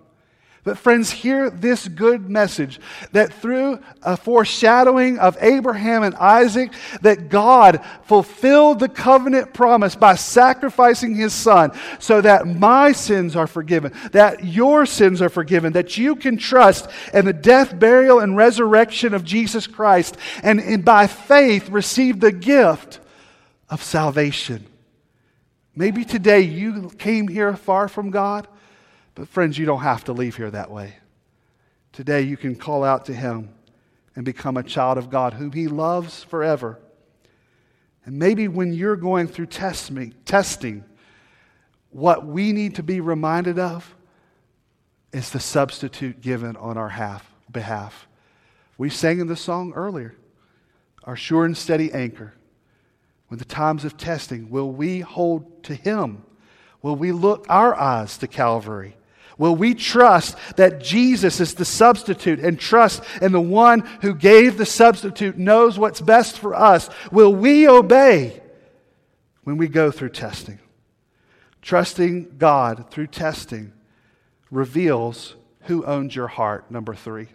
But, 0.66 0.80
friends, 0.80 1.12
hear 1.12 1.52
this 1.52 1.88
good 1.88 2.28
message 2.28 2.80
that 3.12 3.32
through 3.32 3.80
a 4.02 4.18
foreshadowing 4.18 5.20
of 5.20 5.38
Abraham 5.40 6.02
and 6.02 6.16
Isaac, 6.16 6.74
that 7.04 7.30
God 7.30 7.86
fulfilled 8.06 8.80
the 8.80 8.90
covenant 8.90 9.54
promise 9.54 9.96
by 9.96 10.16
sacrificing 10.16 11.14
his 11.16 11.34
son 11.34 11.72
so 12.00 12.20
that 12.20 12.48
my 12.48 12.94
sins 12.94 13.36
are 13.36 13.46
forgiven, 13.46 13.94
that 14.12 14.44
your 14.44 14.88
sins 14.88 15.22
are 15.22 15.30
forgiven, 15.30 15.74
that 15.74 16.00
you 16.00 16.16
can 16.16 16.36
trust 16.36 16.90
in 17.14 17.26
the 17.26 17.34
death, 17.34 17.78
burial, 17.78 18.20
and 18.20 18.36
resurrection 18.36 19.14
of 19.14 19.24
Jesus 19.24 19.68
Christ, 19.68 20.18
and, 20.42 20.60
and 20.60 20.84
by 20.84 21.06
faith 21.06 21.70
receive 21.70 22.20
the 22.20 22.32
gift 22.32 23.00
of 23.70 23.84
salvation. 23.84 24.66
Maybe 25.76 26.06
today 26.06 26.42
you 26.42 26.90
came 26.98 27.28
here 27.28 27.56
far 27.56 27.88
from 27.88 28.10
God. 28.10 28.48
But, 29.16 29.30
friends, 29.30 29.58
you 29.58 29.66
don't 29.66 29.82
have 29.82 30.04
to 30.06 30.14
leave 30.14 30.36
here 30.36 30.52
that 30.52 30.70
way. 30.70 30.96
Today, 31.94 32.22
you 32.22 32.36
can 32.36 32.56
call 32.56 32.84
out 32.84 33.06
to 33.06 33.14
Him 33.14 33.50
and 34.16 34.26
become 34.26 34.58
a 34.58 34.64
child 34.64 34.98
of 34.98 35.10
God 35.10 35.34
whom 35.34 35.54
He 35.54 35.68
loves 35.68 36.24
forever. 36.24 36.80
And 38.06 38.20
maybe 38.20 38.48
when 38.48 38.74
you're 38.74 38.98
going 38.98 39.28
through 39.28 39.48
test 39.48 39.90
me, 39.90 40.14
testing, 40.26 40.84
what 41.90 42.26
we 42.26 42.52
need 42.52 42.76
to 42.76 42.84
be 42.84 43.00
reminded 43.00 43.58
of 43.58 43.96
is 45.14 45.30
the 45.30 45.40
substitute 45.40 46.22
given 46.22 46.58
on 46.58 46.78
our 46.78 46.90
half, 46.90 47.34
behalf. 47.50 48.08
We 48.78 48.90
sang 48.90 49.22
in 49.22 49.28
the 49.28 49.38
song 49.38 49.72
earlier, 49.74 50.14
our 51.06 51.16
sure 51.16 51.46
and 51.46 51.56
steady 51.56 51.92
anchor. 51.94 52.34
When 53.30 53.38
the 53.40 53.46
times 53.46 53.86
of 53.86 53.96
testing, 53.96 54.50
will 54.50 54.72
we 54.72 55.00
hold 55.00 55.64
to 55.64 55.74
Him? 55.74 56.24
Will 56.82 56.98
we 56.98 57.14
look 57.14 57.46
our 57.50 57.74
eyes 57.74 58.18
to 58.18 58.28
Calvary? 58.28 58.98
Will 59.38 59.56
we 59.56 59.74
trust 59.74 60.38
that 60.56 60.82
Jesus 60.82 61.40
is 61.40 61.56
the 61.56 61.66
substitute 61.66 62.40
and 62.40 62.60
trust 62.60 63.04
in 63.22 63.32
the 63.32 63.42
one 63.42 63.82
who 64.02 64.14
gave 64.14 64.58
the 64.58 64.66
substitute 64.66 65.38
knows 65.38 65.78
what's 65.78 66.02
best 66.02 66.40
for 66.40 66.56
us? 66.56 66.90
Will 67.12 67.34
we 67.34 67.68
obey 67.68 68.42
when 69.44 69.58
we 69.58 69.68
go 69.68 69.92
through 69.92 70.10
testing? 70.10 70.60
Trusting 71.62 72.38
God 72.38 72.90
through 72.92 73.08
testing 73.08 73.74
reveals 74.52 75.36
who 75.62 75.84
owns 75.86 76.16
your 76.16 76.28
heart, 76.28 76.70
number 76.72 76.94
three. 76.94 77.28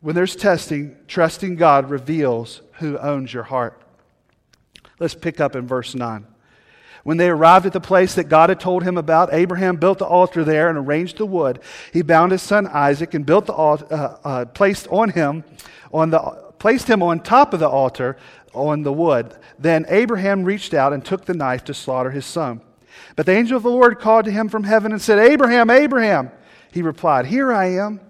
When 0.00 0.14
there's 0.14 0.36
testing, 0.36 0.96
trusting 1.08 1.56
God 1.56 1.90
reveals 1.90 2.62
who 2.74 2.96
owns 2.98 3.34
your 3.34 3.42
heart. 3.42 3.82
Let's 4.98 5.14
pick 5.14 5.40
up 5.40 5.56
in 5.56 5.66
verse 5.66 5.94
9. 5.94 6.26
When 7.06 7.18
they 7.18 7.28
arrived 7.28 7.66
at 7.66 7.72
the 7.72 7.80
place 7.80 8.16
that 8.16 8.24
God 8.24 8.48
had 8.48 8.58
told 8.58 8.82
him 8.82 8.98
about, 8.98 9.32
Abraham 9.32 9.76
built 9.76 9.98
the 9.98 10.04
altar 10.04 10.42
there 10.42 10.68
and 10.68 10.76
arranged 10.76 11.18
the 11.18 11.24
wood. 11.24 11.60
He 11.92 12.02
bound 12.02 12.32
his 12.32 12.42
son 12.42 12.66
Isaac 12.66 13.14
and 13.14 13.24
built 13.24 13.46
the 13.46 13.52
altar, 13.52 13.86
uh, 13.92 14.16
uh, 14.24 14.44
placed 14.46 14.88
on 14.88 15.10
him 15.10 15.44
on 15.92 16.10
the 16.10 16.18
placed 16.58 16.88
him 16.88 17.04
on 17.04 17.20
top 17.20 17.54
of 17.54 17.60
the 17.60 17.68
altar 17.68 18.16
on 18.52 18.82
the 18.82 18.92
wood. 18.92 19.36
Then 19.56 19.86
Abraham 19.88 20.42
reached 20.42 20.74
out 20.74 20.92
and 20.92 21.04
took 21.04 21.26
the 21.26 21.34
knife 21.34 21.62
to 21.66 21.74
slaughter 21.74 22.10
his 22.10 22.26
son. 22.26 22.60
But 23.14 23.26
the 23.26 23.36
angel 23.36 23.56
of 23.56 23.62
the 23.62 23.70
Lord 23.70 24.00
called 24.00 24.24
to 24.24 24.32
him 24.32 24.48
from 24.48 24.64
heaven 24.64 24.90
and 24.90 25.00
said, 25.00 25.20
Abraham, 25.20 25.70
Abraham. 25.70 26.32
He 26.72 26.82
replied, 26.82 27.26
Here 27.26 27.52
I 27.52 27.66
am. 27.66 28.00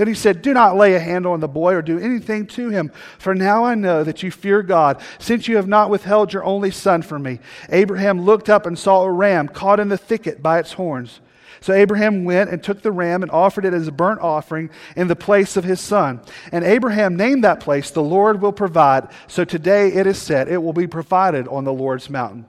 Then 0.00 0.08
he 0.08 0.14
said, 0.14 0.40
Do 0.40 0.54
not 0.54 0.78
lay 0.78 0.94
a 0.94 0.98
hand 0.98 1.26
on 1.26 1.40
the 1.40 1.46
boy 1.46 1.74
or 1.74 1.82
do 1.82 1.98
anything 1.98 2.46
to 2.46 2.70
him, 2.70 2.90
for 3.18 3.34
now 3.34 3.66
I 3.66 3.74
know 3.74 4.02
that 4.02 4.22
you 4.22 4.30
fear 4.30 4.62
God, 4.62 4.98
since 5.18 5.46
you 5.46 5.56
have 5.56 5.68
not 5.68 5.90
withheld 5.90 6.32
your 6.32 6.42
only 6.42 6.70
son 6.70 7.02
from 7.02 7.22
me. 7.22 7.38
Abraham 7.68 8.22
looked 8.22 8.48
up 8.48 8.64
and 8.64 8.78
saw 8.78 9.02
a 9.02 9.12
ram 9.12 9.46
caught 9.46 9.78
in 9.78 9.90
the 9.90 9.98
thicket 9.98 10.42
by 10.42 10.58
its 10.58 10.72
horns. 10.72 11.20
So 11.60 11.74
Abraham 11.74 12.24
went 12.24 12.48
and 12.48 12.64
took 12.64 12.80
the 12.80 12.90
ram 12.90 13.22
and 13.22 13.30
offered 13.30 13.66
it 13.66 13.74
as 13.74 13.88
a 13.88 13.92
burnt 13.92 14.22
offering 14.22 14.70
in 14.96 15.06
the 15.06 15.16
place 15.16 15.58
of 15.58 15.64
his 15.64 15.82
son. 15.82 16.22
And 16.50 16.64
Abraham 16.64 17.14
named 17.14 17.44
that 17.44 17.60
place, 17.60 17.90
The 17.90 18.02
Lord 18.02 18.40
will 18.40 18.52
provide. 18.52 19.10
So 19.26 19.44
today 19.44 19.92
it 19.92 20.06
is 20.06 20.16
said, 20.16 20.48
It 20.48 20.62
will 20.62 20.72
be 20.72 20.86
provided 20.86 21.46
on 21.46 21.64
the 21.64 21.74
Lord's 21.74 22.08
mountain. 22.08 22.46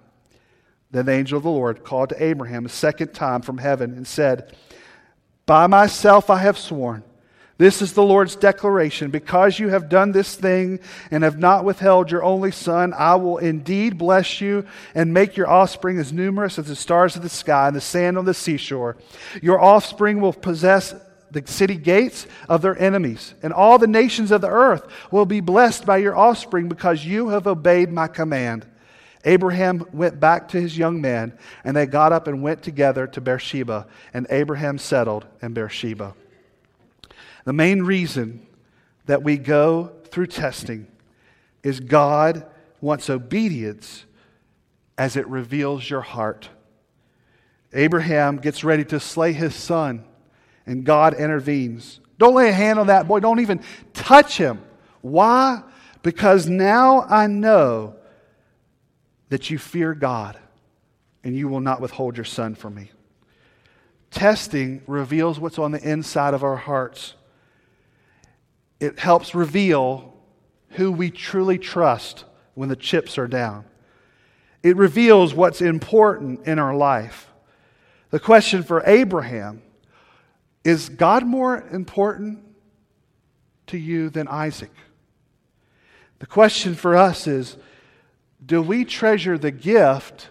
Then 0.92 1.06
the 1.06 1.12
angel 1.12 1.36
of 1.36 1.44
the 1.44 1.50
Lord 1.50 1.84
called 1.84 2.08
to 2.10 2.24
Abraham 2.24 2.66
a 2.66 2.70
second 2.70 3.14
time 3.14 3.42
from 3.42 3.58
heaven 3.58 3.92
and 3.92 4.08
said, 4.08 4.56
By 5.46 5.68
myself 5.68 6.30
I 6.30 6.38
have 6.38 6.58
sworn 6.58 7.04
this 7.62 7.84
is 7.84 7.94
the 7.94 8.02
Lord's 8.02 8.36
declaration. 8.36 9.12
Because 9.12 9.60
you 9.60 9.70
have 9.70 9.88
done 9.88 10.12
this 10.12 10.36
thing 10.36 10.80
and 11.12 11.24
have 11.24 11.38
not 11.38 11.64
withheld 11.64 12.10
your 12.10 12.24
only 12.24 12.52
son, 12.52 12.92
I 12.98 13.14
will 13.16 13.38
indeed 13.38 14.00
bless 14.00 14.42
you 14.42 14.66
and 14.96 15.14
make 15.14 15.38
your 15.38 15.48
offspring 15.48 16.00
as 16.00 16.12
numerous 16.12 16.58
as 16.58 16.66
the 16.66 16.76
stars 16.76 17.16
of 17.16 17.22
the 17.22 17.30
sky 17.30 17.68
and 17.68 17.76
the 17.76 17.82
sand 17.82 18.18
on 18.18 18.26
the 18.26 18.34
seashore. 18.34 18.98
Your 19.44 19.62
offspring 19.62 20.22
will 20.22 20.34
possess 20.34 20.96
the 21.30 21.44
city 21.46 21.78
gates 21.78 22.26
of 22.50 22.64
their 22.64 22.78
enemies, 22.82 23.36
and 23.44 23.54
all 23.54 23.78
the 23.78 23.86
nations 23.86 24.32
of 24.32 24.42
the 24.42 24.50
earth 24.50 24.88
will 25.12 25.28
be 25.28 25.40
blessed 25.40 25.86
by 25.86 25.98
your 25.98 26.18
offspring 26.18 26.68
because 26.68 27.06
you 27.06 27.30
have 27.30 27.46
obeyed 27.46 27.92
my 27.92 28.08
command. 28.08 28.66
Abraham 29.24 29.86
went 29.94 30.20
back 30.20 30.48
to 30.48 30.60
his 30.60 30.76
young 30.76 31.00
men, 31.00 31.38
and 31.64 31.78
they 31.78 31.86
got 31.86 32.12
up 32.12 32.28
and 32.28 32.42
went 32.42 32.64
together 32.64 33.06
to 33.06 33.22
Beersheba, 33.22 33.86
and 34.16 34.26
Abraham 34.32 34.80
settled 34.80 35.28
in 35.44 35.54
Beersheba. 35.54 36.16
The 37.46 37.54
main 37.54 37.84
reason 37.84 38.46
that 39.06 39.24
we 39.24 39.38
go 39.38 39.92
through 40.06 40.28
testing 40.28 40.88
is 41.64 41.80
God 41.80 42.46
wants 42.80 43.10
obedience 43.10 44.06
as 44.98 45.16
it 45.16 45.28
reveals 45.28 45.90
your 45.90 46.02
heart. 46.02 46.50
Abraham 47.74 48.38
gets 48.38 48.64
ready 48.64 48.84
to 48.86 49.00
slay 49.00 49.34
his 49.34 49.56
son, 49.56 50.04
and 50.66 50.84
God 50.84 51.14
intervenes. 51.14 52.00
Don't 52.18 52.36
lay 52.36 52.50
a 52.50 52.54
hand 52.54 52.78
on 52.78 52.88
that 52.88 53.08
boy, 53.08 53.20
don't 53.20 53.40
even 53.40 53.62
touch 53.94 54.38
him. 54.38 54.62
Why? 55.02 55.64
Because 56.04 56.48
now 56.48 57.02
I 57.02 57.28
know 57.28 57.96
that 59.30 59.50
you 59.50 59.58
fear 59.58 59.94
God 59.94 60.38
and 61.24 61.36
you 61.36 61.48
will 61.48 61.62
not 61.62 61.82
withhold 61.82 62.18
your 62.18 62.26
son 62.26 62.54
from 62.56 62.76
me. 62.76 62.92
Testing 64.10 64.82
reveals 64.88 65.40
what's 65.40 65.58
on 65.58 65.72
the 65.72 65.82
inside 65.90 66.34
of 66.34 66.44
our 66.44 66.58
hearts 66.58 67.16
it 68.82 68.98
helps 68.98 69.36
reveal 69.36 70.12
who 70.72 70.92
we 70.92 71.12
truly 71.12 71.60
trust 71.60 72.26
when 72.56 72.68
the 72.68 72.76
chips 72.76 73.18
are 73.20 73.28
down. 73.28 73.64
It 74.64 74.76
reveals 74.76 75.36
what's 75.36 75.62
important 75.62 76.48
in 76.48 76.58
our 76.58 76.76
life. 76.76 77.32
The 78.10 78.20
question 78.20 78.64
for 78.64 78.84
Abraham 78.86 79.62
is 80.64 80.90
God 80.90 81.26
more 81.26 81.64
important 81.72 82.44
to 83.68 83.78
you 83.78 84.10
than 84.10 84.28
Isaac? 84.28 84.72
The 86.18 86.26
question 86.26 86.74
for 86.74 86.96
us 86.96 87.28
is 87.28 87.58
do 88.44 88.64
we 88.64 88.84
treasure 88.84 89.38
the 89.38 89.52
gift 89.52 90.30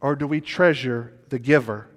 or 0.00 0.16
do 0.16 0.26
we 0.26 0.40
treasure 0.40 1.12
the 1.28 1.38
giver? 1.38 1.88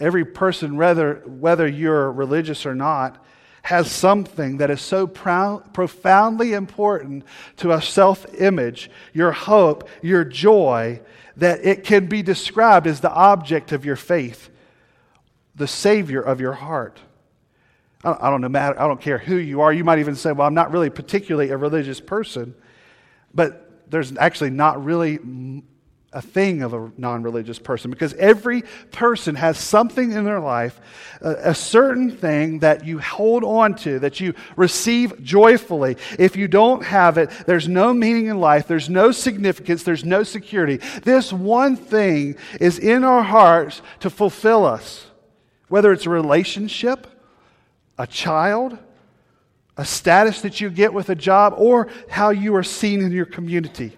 Every 0.00 0.24
person, 0.24 0.76
whether, 0.76 1.22
whether 1.26 1.66
you're 1.66 2.10
religious 2.10 2.66
or 2.66 2.74
not, 2.74 3.24
has 3.68 3.92
something 3.92 4.56
that 4.56 4.70
is 4.70 4.80
so 4.80 5.06
profoundly 5.06 6.54
important 6.54 7.22
to 7.54 7.70
a 7.70 7.82
self 7.82 8.24
image, 8.40 8.90
your 9.12 9.30
hope, 9.30 9.86
your 10.00 10.24
joy, 10.24 10.98
that 11.36 11.62
it 11.62 11.84
can 11.84 12.06
be 12.06 12.22
described 12.22 12.86
as 12.86 13.00
the 13.00 13.12
object 13.12 13.70
of 13.72 13.84
your 13.84 13.94
faith, 13.94 14.48
the 15.54 15.66
Savior 15.66 16.22
of 16.22 16.40
your 16.40 16.54
heart. 16.54 16.98
I 18.02 18.30
don't, 18.30 18.40
know, 18.40 18.58
I 18.58 18.72
don't 18.72 19.02
care 19.02 19.18
who 19.18 19.36
you 19.36 19.60
are. 19.60 19.70
You 19.70 19.84
might 19.84 19.98
even 19.98 20.16
say, 20.16 20.32
well, 20.32 20.46
I'm 20.46 20.54
not 20.54 20.72
really 20.72 20.88
particularly 20.88 21.50
a 21.50 21.58
religious 21.58 22.00
person, 22.00 22.54
but 23.34 23.82
there's 23.90 24.16
actually 24.16 24.50
not 24.50 24.82
really 24.82 25.18
a 26.12 26.22
thing 26.22 26.62
of 26.62 26.72
a 26.72 26.90
non 26.96 27.22
religious 27.22 27.58
person 27.58 27.90
because 27.90 28.14
every 28.14 28.62
person 28.92 29.34
has 29.34 29.58
something 29.58 30.12
in 30.12 30.24
their 30.24 30.40
life, 30.40 30.80
a, 31.20 31.50
a, 31.50 31.54
certain 31.54 32.10
thing 32.10 32.60
that 32.60 32.86
you 32.86 32.98
hold 32.98 33.44
on 33.44 33.74
to, 33.74 33.98
that 33.98 34.18
you 34.18 34.32
receive 34.56 35.22
joyfully. 35.22 35.98
If 36.18 36.34
you 36.34 36.48
don't 36.48 36.82
have 36.82 37.18
it, 37.18 37.30
there's 37.46 37.68
no 37.68 37.92
meaning 37.92 38.26
in 38.26 38.40
life, 38.40 38.66
there's 38.66 38.88
no 38.88 39.12
significance, 39.12 39.82
there's 39.82 40.04
no 40.04 40.22
security. 40.22 40.78
This 41.02 41.30
one 41.30 41.76
thing 41.76 42.36
is 42.58 42.78
in 42.78 43.04
our 43.04 43.22
hearts 43.22 43.82
to 44.00 44.08
fulfill 44.08 44.64
us, 44.64 45.08
whether 45.68 45.92
it's 45.92 46.06
a 46.06 46.10
relationship, 46.10 47.06
a 47.98 48.06
child, 48.06 48.78
a 49.76 49.84
status 49.84 50.40
that 50.40 50.58
you 50.58 50.70
get 50.70 50.94
with 50.94 51.10
a 51.10 51.14
job, 51.14 51.54
or 51.58 51.88
how 52.08 52.30
you 52.30 52.54
are 52.56 52.62
seen 52.62 53.02
in 53.02 53.12
your 53.12 53.26
community. 53.26 53.92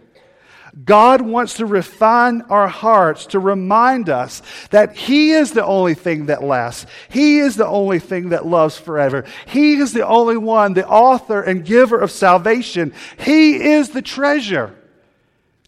God 0.85 1.21
wants 1.21 1.55
to 1.55 1.67
refine 1.67 2.43
our 2.43 2.69
hearts 2.69 3.27
to 3.27 3.41
remind 3.41 4.09
us 4.09 4.43
that 4.71 4.97
He 4.97 5.33
is 5.33 5.53
the 5.53 5.65
only 5.65 5.95
thing 5.95 6.27
that 6.27 6.43
lasts. 6.43 6.87
He 7.09 7.39
is 7.39 7.57
the 7.57 7.67
only 7.67 7.99
thing 7.99 8.29
that 8.29 8.47
loves 8.47 8.79
forever. 8.79 9.25
He 9.47 9.75
is 9.75 9.93
the 9.93 10.07
only 10.07 10.37
one, 10.37 10.75
the 10.75 10.87
author 10.87 11.43
and 11.43 11.65
giver 11.65 11.99
of 11.99 12.11
salvation. 12.11 12.93
He 13.19 13.57
is 13.57 13.91
the 13.91 14.03
treasure. 14.03 14.77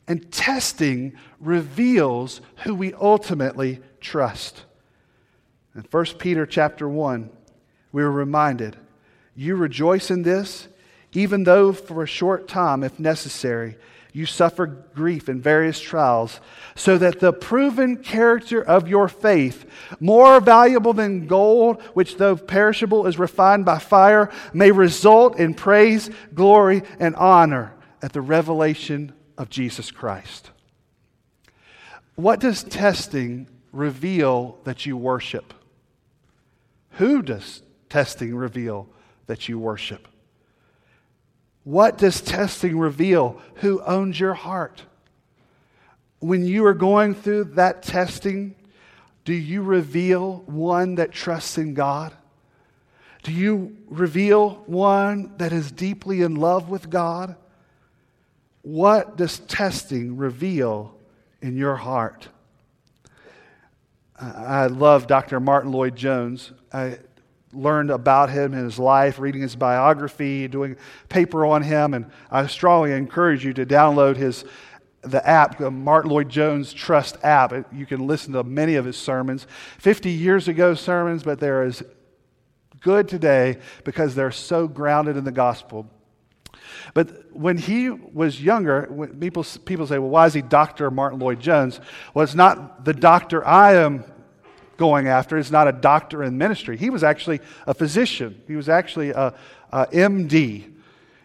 And 0.07 0.31
testing 0.31 1.15
reveals 1.41 2.41
who 2.65 2.75
we 2.75 2.95
ultimately 2.95 3.81
trust. 4.01 4.65
In 5.75 5.83
1 5.91 6.05
Peter 6.19 6.47
chapter 6.47 6.89
1, 6.89 7.31
we 7.93 8.03
were 8.03 8.13
reminded, 8.13 8.77
You 9.35 9.57
rejoice 9.57 10.11
in 10.11 10.23
this, 10.23 10.69
even 11.13 11.45
though 11.45 11.73
for 11.73 12.03
a 12.03 12.07
short 12.07 12.47
time, 12.47 12.83
if 12.83 12.99
necessary, 12.99 13.77
you 14.13 14.27
suffer 14.27 14.67
grief 14.67 15.29
in 15.29 15.41
various 15.41 15.81
trials, 15.81 16.41
so 16.75 16.99
that 16.99 17.21
the 17.21 17.33
proven 17.33 17.97
character 17.97 18.63
of 18.63 18.87
your 18.87 19.09
faith, 19.09 19.65
more 20.01 20.39
valuable 20.41 20.93
than 20.93 21.27
gold, 21.27 21.81
which 21.95 22.17
though 22.17 22.37
perishable 22.37 23.07
is 23.07 23.19
refined 23.19 23.65
by 23.65 23.79
fire, 23.79 24.31
may 24.53 24.71
result 24.71 25.39
in 25.39 25.55
praise, 25.55 26.11
glory, 26.35 26.83
and 27.01 27.17
honor 27.17 27.75
at 28.03 28.13
the 28.13 28.21
revelation 28.21 29.13
of 29.39 29.49
Jesus 29.49 29.91
Christ. 29.91 30.51
What 32.15 32.41
does 32.41 32.63
testing 32.63 33.49
reveal 33.73 34.59
that 34.65 34.85
you 34.85 34.97
worship? 34.97 35.55
Who 36.93 37.23
does 37.23 37.63
testing 37.89 38.35
reveal 38.35 38.89
that 39.27 39.49
you 39.49 39.59
worship? 39.59 40.07
What 41.65 41.99
does 41.99 42.21
testing 42.21 42.79
reveal? 42.79 43.41
Who 43.57 43.83
owns 43.83 44.19
your 44.19 44.35
heart? 44.35 44.83
When 46.19 46.45
you 46.45 46.65
are 46.67 46.75
going 46.75 47.15
through 47.15 47.45
that 47.55 47.83
testing, 47.83 48.55
do 49.25 49.33
you 49.33 49.63
reveal 49.63 50.43
one 50.47 50.97
that 50.97 51.13
trusts 51.13 51.59
in 51.59 51.75
God? 51.75 52.13
Do 53.23 53.33
you 53.33 53.77
reveal 53.89 54.63
one 54.67 55.33
that 55.37 55.53
is 55.53 55.71
deeply 55.71 56.23
in 56.23 56.35
love 56.35 56.69
with 56.69 56.91
God? 56.91 57.37
What 58.63 59.17
does 59.17 59.39
testing 59.41 60.17
reveal 60.17 60.97
in 61.41 61.57
your 61.57 61.77
heart? 61.77 62.29
I 64.21 64.67
love 64.67 65.07
Dr. 65.07 65.41
Martyn 65.41 65.73
Lloyd-Jones. 65.73 66.53
I 66.73 66.99
learned 67.53 67.91
about 67.91 68.31
him 68.31 68.55
and 68.55 68.65
his 68.65 68.79
life, 68.79 69.19
reading 69.19 69.43
his 69.43 69.57
biography, 69.57 70.49
doing 70.49 70.77
paper 71.09 71.45
on 71.45 71.63
him, 71.63 71.95
and 71.95 72.07
I 72.31 72.47
strongly 72.47 72.93
encourage 72.93 73.45
you 73.45 73.53
to 73.55 73.67
download 73.67 74.17
his 74.17 74.45
the 75.03 75.27
app, 75.29 75.59
the 75.59 75.71
Martyn 75.71 76.11
Lloyd-Jones 76.13 76.73
Trust 76.73 77.17
app. 77.25 77.53
You 77.73 77.87
can 77.87 78.07
listen 78.07 78.33
to 78.35 78.45
many 78.45 78.77
of 78.77 78.85
his 78.85 78.97
sermons, 78.97 79.47
50 79.79 80.11
years 80.11 80.49
ago 80.49 80.75
sermons, 80.75 81.25
but 81.25 81.41
they're 81.41 81.65
as 81.65 81.83
good 82.81 83.09
today 83.09 83.59
because 83.85 84.15
they're 84.15 84.31
so 84.31 84.69
grounded 84.69 85.17
in 85.17 85.25
the 85.25 85.33
gospel. 85.33 85.91
But 86.95 87.35
when 87.35 87.59
he 87.59 87.91
was 87.91 88.41
younger, 88.41 89.09
people, 89.19 89.45
people 89.65 89.87
say, 89.87 89.99
well, 89.99 90.11
why 90.11 90.27
is 90.27 90.35
he 90.35 90.43
Dr. 90.43 90.91
Martyn 90.91 91.19
Lloyd-Jones? 91.19 91.81
Well, 92.15 92.23
it's 92.23 92.35
not 92.35 92.85
the 92.85 92.95
doctor 92.95 93.47
I 93.47 93.75
am 93.75 94.05
going 94.83 95.07
after 95.07 95.39
is 95.39 95.53
not 95.53 95.69
a 95.69 95.73
doctor 95.73 96.25
in 96.25 96.37
ministry. 96.37 96.77
He 96.77 96.91
was 96.91 97.05
actually 97.05 97.39
a 97.69 97.73
physician, 97.73 98.43
he 98.49 98.57
was 98.57 98.69
actually 98.69 99.11
a, 99.11 99.33
a 99.71 99.87
MD. 99.87 100.65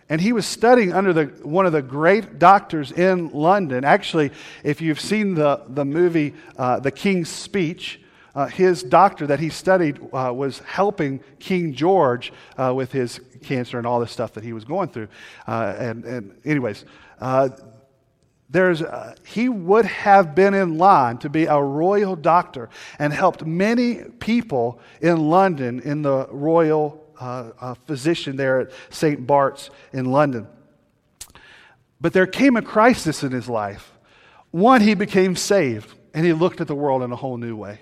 And 0.09 0.21
he 0.21 0.31
was 0.31 0.45
studying 0.45 0.93
under 0.93 1.11
the, 1.11 1.25
one 1.41 1.65
of 1.65 1.71
the 1.73 1.81
great 1.81 2.37
doctors 2.37 2.91
in 2.91 3.31
London. 3.31 3.83
Actually, 3.83 4.29
if 4.63 4.79
you've 4.79 4.99
seen 4.99 5.33
the, 5.33 5.63
the 5.69 5.83
movie 5.83 6.35
uh, 6.55 6.79
The 6.79 6.91
King's 6.91 7.29
Speech, 7.29 7.99
uh, 8.35 8.45
his 8.45 8.83
doctor 8.83 9.25
that 9.25 9.39
he 9.39 9.49
studied 9.49 9.99
uh, 10.13 10.31
was 10.31 10.59
helping 10.59 11.19
King 11.39 11.73
George 11.73 12.31
uh, 12.59 12.71
with 12.75 12.91
his 12.91 13.19
cancer 13.41 13.79
and 13.79 13.87
all 13.87 13.99
the 13.99 14.07
stuff 14.07 14.33
that 14.33 14.43
he 14.43 14.53
was 14.53 14.65
going 14.65 14.89
through. 14.89 15.07
Uh, 15.47 15.73
and, 15.79 16.05
and, 16.05 16.37
anyways, 16.45 16.85
uh, 17.19 17.49
there's, 18.49 18.81
uh, 18.81 19.15
he 19.25 19.49
would 19.49 19.85
have 19.85 20.33
been 20.33 20.53
in 20.53 20.77
line 20.77 21.17
to 21.19 21.29
be 21.29 21.45
a 21.45 21.61
royal 21.61 22.15
doctor 22.15 22.69
and 22.97 23.11
helped 23.11 23.45
many 23.45 23.95
people 24.19 24.79
in 25.01 25.29
London 25.29 25.81
in 25.81 26.01
the 26.01 26.27
royal 26.31 27.03
uh, 27.19 27.51
uh, 27.59 27.73
physician 27.73 28.37
there 28.37 28.61
at 28.61 28.71
St. 28.89 29.27
Bart's 29.27 29.69
in 29.91 30.05
London. 30.05 30.47
But 31.99 32.13
there 32.13 32.27
came 32.27 32.55
a 32.55 32.61
crisis 32.61 33.23
in 33.23 33.31
his 33.31 33.49
life. 33.49 33.91
One, 34.51 34.81
he 34.81 34.93
became 34.93 35.35
saved 35.35 35.93
and 36.13 36.25
he 36.25 36.31
looked 36.31 36.61
at 36.61 36.67
the 36.67 36.75
world 36.75 37.03
in 37.03 37.11
a 37.11 37.15
whole 37.17 37.37
new 37.37 37.55
way. 37.55 37.81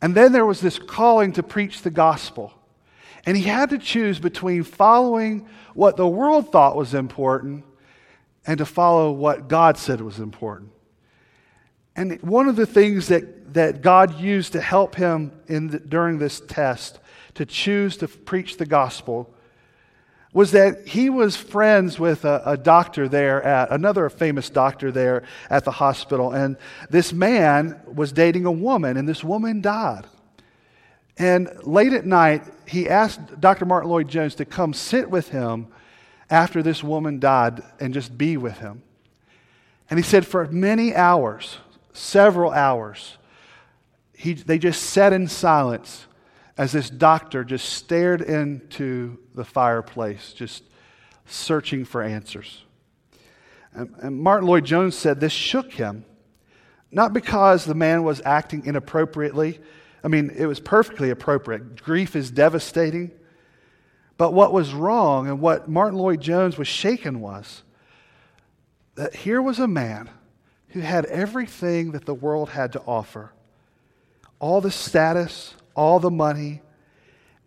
And 0.00 0.14
then 0.14 0.32
there 0.32 0.46
was 0.46 0.60
this 0.60 0.78
calling 0.78 1.32
to 1.32 1.42
preach 1.42 1.82
the 1.82 1.90
gospel. 1.90 2.52
And 3.26 3.36
he 3.36 3.44
had 3.44 3.70
to 3.70 3.78
choose 3.78 4.20
between 4.20 4.62
following 4.62 5.48
what 5.72 5.96
the 5.96 6.06
world 6.06 6.52
thought 6.52 6.76
was 6.76 6.94
important 6.94 7.64
and 8.46 8.58
to 8.58 8.66
follow 8.66 9.10
what 9.12 9.48
God 9.48 9.78
said 9.78 10.00
was 10.00 10.18
important. 10.18 10.70
And 11.96 12.20
one 12.22 12.48
of 12.48 12.56
the 12.56 12.66
things 12.66 13.08
that, 13.08 13.54
that 13.54 13.80
God 13.82 14.18
used 14.18 14.52
to 14.52 14.60
help 14.60 14.96
him 14.96 15.32
in 15.46 15.68
the, 15.68 15.78
during 15.78 16.18
this 16.18 16.40
test 16.40 16.98
to 17.34 17.46
choose 17.46 17.96
to 17.98 18.08
preach 18.08 18.56
the 18.56 18.66
gospel 18.66 19.32
was 20.32 20.50
that 20.50 20.88
he 20.88 21.08
was 21.08 21.36
friends 21.36 21.98
with 21.98 22.24
a, 22.24 22.42
a, 22.44 22.56
doctor 22.56 23.08
there 23.08 23.40
at 23.44 23.70
another 23.70 24.10
famous 24.10 24.50
doctor 24.50 24.90
there 24.90 25.22
at 25.48 25.64
the 25.64 25.70
hospital. 25.70 26.32
And 26.32 26.56
this 26.90 27.12
man 27.12 27.80
was 27.86 28.10
dating 28.10 28.44
a 28.44 28.50
woman, 28.50 28.96
and 28.96 29.08
this 29.08 29.22
woman 29.22 29.60
died. 29.60 30.06
And 31.16 31.48
late 31.62 31.92
at 31.92 32.04
night, 32.04 32.42
he 32.66 32.88
asked 32.88 33.40
Dr. 33.40 33.64
Martyn 33.64 33.88
Lloyd-Jones 33.90 34.34
to 34.36 34.44
come 34.44 34.74
sit 34.74 35.08
with 35.08 35.28
him 35.28 35.68
after 36.30 36.62
this 36.62 36.82
woman 36.82 37.18
died 37.18 37.62
and 37.80 37.94
just 37.94 38.16
be 38.16 38.36
with 38.36 38.58
him. 38.58 38.82
And 39.90 39.98
he 39.98 40.02
said, 40.02 40.26
for 40.26 40.46
many 40.46 40.94
hours, 40.94 41.58
several 41.92 42.50
hours, 42.50 43.18
he, 44.16 44.34
they 44.34 44.58
just 44.58 44.82
sat 44.82 45.12
in 45.12 45.28
silence 45.28 46.06
as 46.56 46.72
this 46.72 46.88
doctor 46.88 47.44
just 47.44 47.68
stared 47.68 48.22
into 48.22 49.18
the 49.34 49.44
fireplace, 49.44 50.32
just 50.32 50.62
searching 51.26 51.84
for 51.84 52.02
answers. 52.02 52.62
And, 53.72 53.92
and 53.98 54.18
Martyn 54.18 54.48
Lloyd-Jones 54.48 54.96
said 54.96 55.20
this 55.20 55.32
shook 55.32 55.72
him, 55.72 56.04
not 56.90 57.12
because 57.12 57.64
the 57.64 57.74
man 57.74 58.04
was 58.04 58.22
acting 58.24 58.64
inappropriately. 58.66 59.58
I 60.04 60.08
mean, 60.08 60.30
it 60.36 60.46
was 60.46 60.60
perfectly 60.60 61.10
appropriate. 61.10 61.82
Grief 61.82 62.14
is 62.14 62.30
devastating. 62.30 63.10
But 64.16 64.32
what 64.32 64.52
was 64.52 64.72
wrong 64.72 65.28
and 65.28 65.40
what 65.40 65.68
Martyn 65.68 65.98
Lloyd-Jones 65.98 66.56
was 66.56 66.68
shaken 66.68 67.20
was 67.20 67.62
that 68.94 69.14
here 69.14 69.42
was 69.42 69.58
a 69.58 69.66
man 69.66 70.08
who 70.68 70.80
had 70.80 71.04
everything 71.06 71.92
that 71.92 72.04
the 72.04 72.14
world 72.14 72.50
had 72.50 72.72
to 72.72 72.80
offer 72.82 73.32
all 74.38 74.60
the 74.60 74.70
status, 74.70 75.54
all 75.74 75.98
the 75.98 76.10
money. 76.10 76.60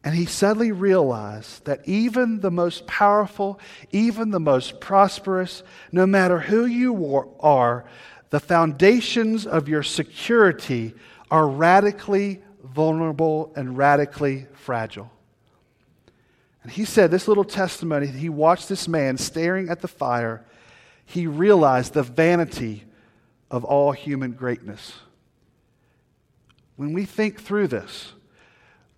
And 0.04 0.16
he 0.16 0.26
suddenly 0.26 0.72
realized 0.72 1.66
that 1.66 1.88
even 1.88 2.40
the 2.40 2.52
most 2.52 2.88
powerful, 2.88 3.60
even 3.92 4.32
the 4.32 4.40
most 4.40 4.80
prosperous, 4.80 5.64
no 5.92 6.08
matter 6.08 6.40
who 6.40 6.66
you 6.66 7.36
are, 7.40 7.86
the 8.30 8.40
foundations 8.40 9.46
of 9.46 9.68
your 9.68 9.84
security 9.84 10.94
are 11.30 11.48
radically 11.48 12.42
vulnerable 12.64 13.52
and 13.56 13.78
radically 13.78 14.48
fragile. 14.54 15.12
And 16.68 16.74
he 16.74 16.84
said, 16.84 17.12
this 17.12 17.30
little 17.30 17.46
testimony, 17.46 18.08
he 18.08 18.28
watched 18.28 18.68
this 18.68 18.90
man 18.90 19.18
staring 19.18 19.70
at 19.70 19.80
the 19.80 19.88
fire. 19.88 20.44
He 21.06 21.26
realized 21.26 21.94
the 21.94 22.04
vanity 22.04 22.84
of 23.50 23.64
all 23.64 23.94
human 23.94 24.34
greatness. 24.34 24.96
When 26.76 26.92
we 26.92 27.06
think 27.06 27.40
through 27.40 27.70
this, 27.70 28.12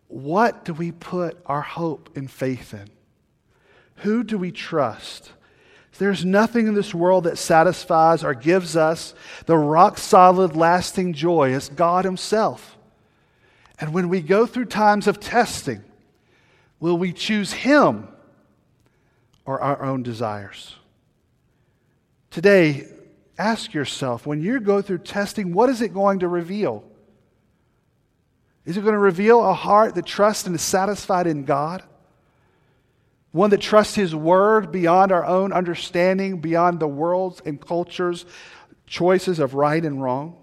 what 0.08 0.66
do 0.66 0.74
we 0.74 0.92
put 0.92 1.38
our 1.46 1.62
hope 1.62 2.10
and 2.16 2.32
faith 2.32 2.74
in? 2.74 2.90
Who 3.98 4.24
do 4.24 4.40
we 4.40 4.52
trust? 4.52 5.34
There's 6.00 6.26
nothing 6.26 6.66
in 6.66 6.74
this 6.74 6.96
world 6.96 7.26
that 7.26 7.38
satisfies 7.38 8.24
or 8.24 8.34
gives 8.34 8.76
us 8.76 9.14
the 9.46 9.60
rock 9.60 10.00
solid, 10.00 10.56
lasting 10.56 11.14
joy 11.14 11.54
as 11.54 11.70
God 11.70 12.04
Himself. 12.04 12.80
And 13.80 13.94
when 13.94 14.10
we 14.10 14.22
go 14.22 14.48
through 14.48 14.66
times 14.66 15.06
of 15.06 15.20
testing, 15.20 15.84
Will 16.80 16.98
we 16.98 17.14
choose 17.14 17.52
Him 17.52 18.08
or 19.46 19.62
our 19.62 19.84
own 19.84 20.04
desires? 20.04 20.76
Today, 22.32 22.88
ask 23.38 23.74
yourself 23.74 24.26
when 24.26 24.42
you 24.42 24.60
go 24.60 24.82
through 24.82 25.00
testing, 25.00 25.54
what 25.54 25.70
is 25.70 25.82
it 25.82 25.94
going 25.94 26.20
to 26.20 26.28
reveal? 26.28 26.84
Is 28.66 28.78
it 28.78 28.82
going 28.82 28.94
to 28.94 29.00
reveal 29.00 29.44
a 29.44 29.54
heart 29.54 29.96
that 29.96 30.06
trusts 30.06 30.46
and 30.46 30.56
is 30.56 30.62
satisfied 30.62 31.28
in 31.28 31.46
God? 31.46 31.84
One 33.32 33.50
that 33.50 33.62
trusts 33.62 33.96
His 33.96 34.16
Word 34.16 34.72
beyond 34.72 35.12
our 35.12 35.26
own 35.26 35.52
understanding, 35.54 36.40
beyond 36.40 36.80
the 36.80 36.88
world's 36.88 37.42
and 37.46 37.60
culture's 37.60 38.26
choices 38.86 39.40
of 39.40 39.54
right 39.54 39.84
and 39.84 40.02
wrong? 40.02 40.36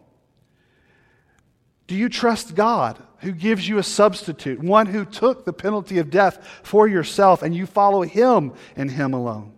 Do 1.86 1.94
you 1.94 2.08
trust 2.08 2.54
God 2.54 3.00
who 3.18 3.32
gives 3.32 3.68
you 3.68 3.78
a 3.78 3.82
substitute, 3.82 4.60
one 4.60 4.86
who 4.86 5.04
took 5.04 5.44
the 5.44 5.52
penalty 5.52 5.98
of 5.98 6.10
death 6.10 6.60
for 6.62 6.88
yourself, 6.88 7.42
and 7.42 7.54
you 7.54 7.66
follow 7.66 8.02
him 8.02 8.52
and 8.74 8.90
him 8.90 9.14
alone? 9.14 9.52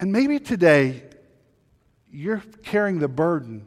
And 0.00 0.12
maybe 0.12 0.40
today 0.40 1.04
you're 2.10 2.42
carrying 2.62 2.98
the 2.98 3.08
burden 3.08 3.66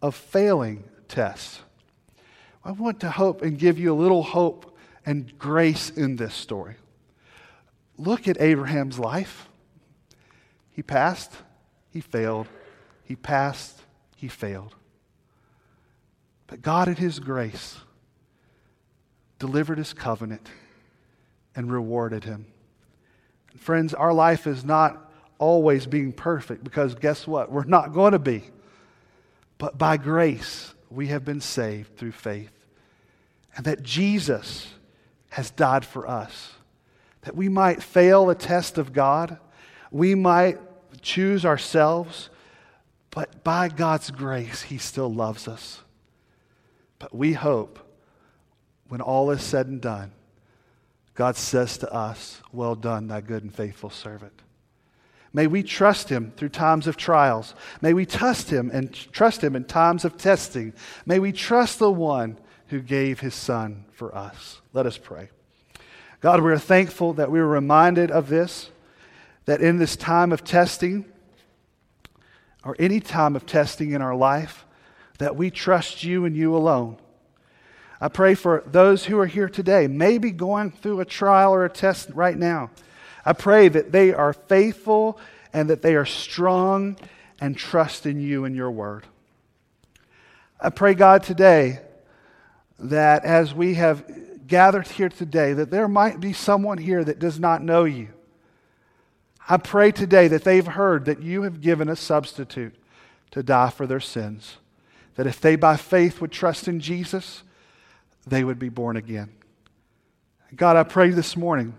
of 0.00 0.14
failing 0.14 0.84
tests. 1.08 1.60
I 2.64 2.72
want 2.72 3.00
to 3.00 3.10
hope 3.10 3.42
and 3.42 3.58
give 3.58 3.78
you 3.78 3.92
a 3.92 3.94
little 3.94 4.22
hope 4.22 4.76
and 5.04 5.38
grace 5.38 5.90
in 5.90 6.16
this 6.16 6.34
story. 6.34 6.76
Look 7.96 8.26
at 8.26 8.40
Abraham's 8.40 8.98
life. 8.98 9.48
He 10.72 10.82
passed, 10.82 11.32
he 11.90 12.00
failed, 12.00 12.48
he 13.04 13.16
passed, 13.16 13.80
he 14.16 14.28
failed. 14.28 14.74
But 16.46 16.62
God, 16.62 16.88
in 16.88 16.96
His 16.96 17.18
grace, 17.18 17.76
delivered 19.38 19.78
His 19.78 19.92
covenant 19.92 20.48
and 21.56 21.72
rewarded 21.72 22.24
him. 22.24 22.46
Friends, 23.56 23.94
our 23.94 24.12
life 24.12 24.46
is 24.46 24.64
not 24.64 25.10
always 25.38 25.86
being 25.86 26.12
perfect 26.12 26.62
because 26.62 26.94
guess 26.94 27.26
what? 27.26 27.50
We're 27.50 27.64
not 27.64 27.94
going 27.94 28.12
to 28.12 28.18
be. 28.18 28.44
But 29.58 29.78
by 29.78 29.96
grace, 29.96 30.74
we 30.90 31.08
have 31.08 31.24
been 31.24 31.40
saved 31.40 31.96
through 31.96 32.12
faith. 32.12 32.52
And 33.56 33.64
that 33.64 33.82
Jesus 33.82 34.68
has 35.30 35.50
died 35.50 35.86
for 35.86 36.06
us. 36.06 36.52
That 37.22 37.34
we 37.34 37.48
might 37.48 37.82
fail 37.82 38.26
the 38.26 38.34
test 38.34 38.76
of 38.76 38.92
God, 38.92 39.38
we 39.90 40.14
might 40.14 40.58
choose 41.00 41.46
ourselves, 41.46 42.28
but 43.10 43.42
by 43.42 43.68
God's 43.68 44.10
grace, 44.10 44.62
He 44.62 44.76
still 44.76 45.12
loves 45.12 45.48
us. 45.48 45.80
But 46.98 47.14
we 47.14 47.32
hope 47.34 47.78
when 48.88 49.00
all 49.00 49.30
is 49.30 49.42
said 49.42 49.66
and 49.66 49.80
done, 49.80 50.12
God 51.14 51.36
says 51.36 51.78
to 51.78 51.92
us, 51.92 52.40
Well 52.52 52.74
done, 52.74 53.08
thy 53.08 53.20
good 53.20 53.42
and 53.42 53.54
faithful 53.54 53.90
servant. 53.90 54.42
May 55.32 55.46
we 55.46 55.62
trust 55.62 56.08
him 56.08 56.32
through 56.36 56.50
times 56.50 56.86
of 56.86 56.96
trials. 56.96 57.54
May 57.82 57.92
we 57.92 58.06
trust 58.06 58.50
him 58.50 58.70
and 58.72 58.92
trust 58.92 59.42
him 59.42 59.56
in 59.56 59.64
times 59.64 60.04
of 60.04 60.16
testing. 60.16 60.72
May 61.04 61.18
we 61.18 61.32
trust 61.32 61.78
the 61.78 61.90
one 61.90 62.38
who 62.68 62.80
gave 62.80 63.20
his 63.20 63.34
son 63.34 63.84
for 63.92 64.14
us. 64.14 64.60
Let 64.72 64.86
us 64.86 64.98
pray. 64.98 65.30
God, 66.20 66.42
we 66.42 66.52
are 66.52 66.58
thankful 66.58 67.12
that 67.14 67.30
we 67.30 67.38
are 67.38 67.46
reminded 67.46 68.10
of 68.10 68.28
this, 68.28 68.70
that 69.44 69.60
in 69.60 69.78
this 69.78 69.96
time 69.96 70.32
of 70.32 70.44
testing, 70.44 71.04
or 72.64 72.74
any 72.78 73.00
time 73.00 73.36
of 73.36 73.46
testing 73.46 73.92
in 73.92 74.02
our 74.02 74.16
life, 74.16 74.65
that 75.18 75.36
we 75.36 75.50
trust 75.50 76.04
you 76.04 76.24
and 76.24 76.36
you 76.36 76.56
alone. 76.56 76.98
I 78.00 78.08
pray 78.08 78.34
for 78.34 78.62
those 78.66 79.06
who 79.06 79.18
are 79.18 79.26
here 79.26 79.48
today, 79.48 79.86
maybe 79.86 80.30
going 80.30 80.70
through 80.70 81.00
a 81.00 81.04
trial 81.04 81.54
or 81.54 81.64
a 81.64 81.70
test 81.70 82.10
right 82.10 82.36
now. 82.36 82.70
I 83.24 83.32
pray 83.32 83.68
that 83.68 83.90
they 83.90 84.12
are 84.12 84.32
faithful 84.32 85.18
and 85.52 85.70
that 85.70 85.82
they 85.82 85.94
are 85.94 86.04
strong 86.04 86.98
and 87.40 87.56
trust 87.56 88.06
in 88.06 88.20
you 88.20 88.44
and 88.44 88.54
your 88.54 88.70
word. 88.70 89.06
I 90.60 90.70
pray, 90.70 90.94
God, 90.94 91.22
today 91.22 91.80
that 92.78 93.24
as 93.24 93.54
we 93.54 93.74
have 93.74 94.04
gathered 94.46 94.86
here 94.86 95.08
today, 95.08 95.54
that 95.54 95.70
there 95.70 95.88
might 95.88 96.20
be 96.20 96.32
someone 96.32 96.78
here 96.78 97.02
that 97.02 97.18
does 97.18 97.40
not 97.40 97.62
know 97.62 97.84
you. 97.84 98.08
I 99.48 99.56
pray 99.56 99.92
today 99.92 100.28
that 100.28 100.44
they've 100.44 100.66
heard 100.66 101.04
that 101.06 101.22
you 101.22 101.42
have 101.42 101.60
given 101.60 101.88
a 101.88 101.96
substitute 101.96 102.74
to 103.30 103.42
die 103.42 103.70
for 103.70 103.86
their 103.86 104.00
sins. 104.00 104.56
That 105.16 105.26
if 105.26 105.40
they 105.40 105.56
by 105.56 105.76
faith 105.76 106.20
would 106.20 106.32
trust 106.32 106.68
in 106.68 106.80
Jesus, 106.80 107.42
they 108.26 108.44
would 108.44 108.58
be 108.58 108.68
born 108.68 108.96
again. 108.96 109.30
God, 110.54 110.76
I 110.76 110.84
pray 110.84 111.10
this 111.10 111.36
morning 111.36 111.74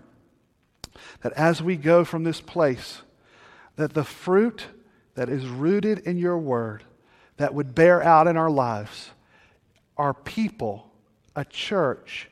that 1.22 1.32
as 1.32 1.62
we 1.62 1.76
go 1.76 2.04
from 2.04 2.24
this 2.24 2.40
place, 2.40 3.02
that 3.76 3.94
the 3.94 4.04
fruit 4.04 4.66
that 5.14 5.28
is 5.28 5.46
rooted 5.46 6.00
in 6.00 6.18
your 6.18 6.38
word 6.38 6.84
that 7.36 7.54
would 7.54 7.74
bear 7.74 8.02
out 8.02 8.26
in 8.26 8.36
our 8.36 8.50
lives 8.50 9.10
are 9.96 10.12
people, 10.12 10.90
a 11.34 11.44
church, 11.44 12.28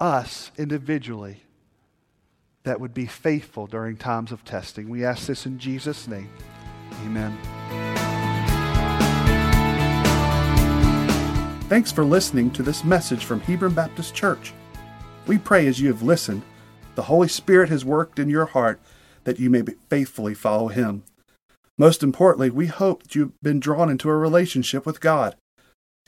us 0.00 0.50
individually 0.56 1.42
that 2.64 2.80
would 2.80 2.94
be 2.94 3.06
faithful 3.06 3.66
during 3.66 3.96
times 3.96 4.32
of 4.32 4.44
testing. 4.44 4.88
We 4.88 5.04
ask 5.04 5.26
this 5.26 5.46
in 5.46 5.58
Jesus' 5.58 6.08
name. 6.08 6.30
Amen. 7.04 8.09
Thanks 11.70 11.92
for 11.92 12.02
listening 12.02 12.50
to 12.54 12.64
this 12.64 12.82
message 12.82 13.24
from 13.24 13.38
Hebron 13.38 13.74
Baptist 13.74 14.12
Church. 14.12 14.52
We 15.28 15.38
pray 15.38 15.68
as 15.68 15.78
you 15.78 15.86
have 15.86 16.02
listened, 16.02 16.42
the 16.96 17.02
Holy 17.02 17.28
Spirit 17.28 17.68
has 17.68 17.84
worked 17.84 18.18
in 18.18 18.28
your 18.28 18.46
heart 18.46 18.80
that 19.22 19.38
you 19.38 19.50
may 19.50 19.62
faithfully 19.88 20.34
follow 20.34 20.66
Him. 20.66 21.04
Most 21.78 22.02
importantly, 22.02 22.50
we 22.50 22.66
hope 22.66 23.04
that 23.04 23.14
you've 23.14 23.40
been 23.40 23.60
drawn 23.60 23.88
into 23.88 24.10
a 24.10 24.16
relationship 24.16 24.84
with 24.84 25.00
God. 25.00 25.36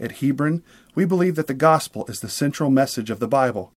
At 0.01 0.19
Hebron, 0.19 0.65
we 0.97 1.05
believe 1.05 1.37
that 1.37 1.47
the 1.47 1.55
gospel 1.55 2.07
is 2.07 2.19
the 2.19 2.29
central 2.29 2.69
message 2.69 3.09
of 3.09 3.21
the 3.21 3.29
Bible. 3.29 3.71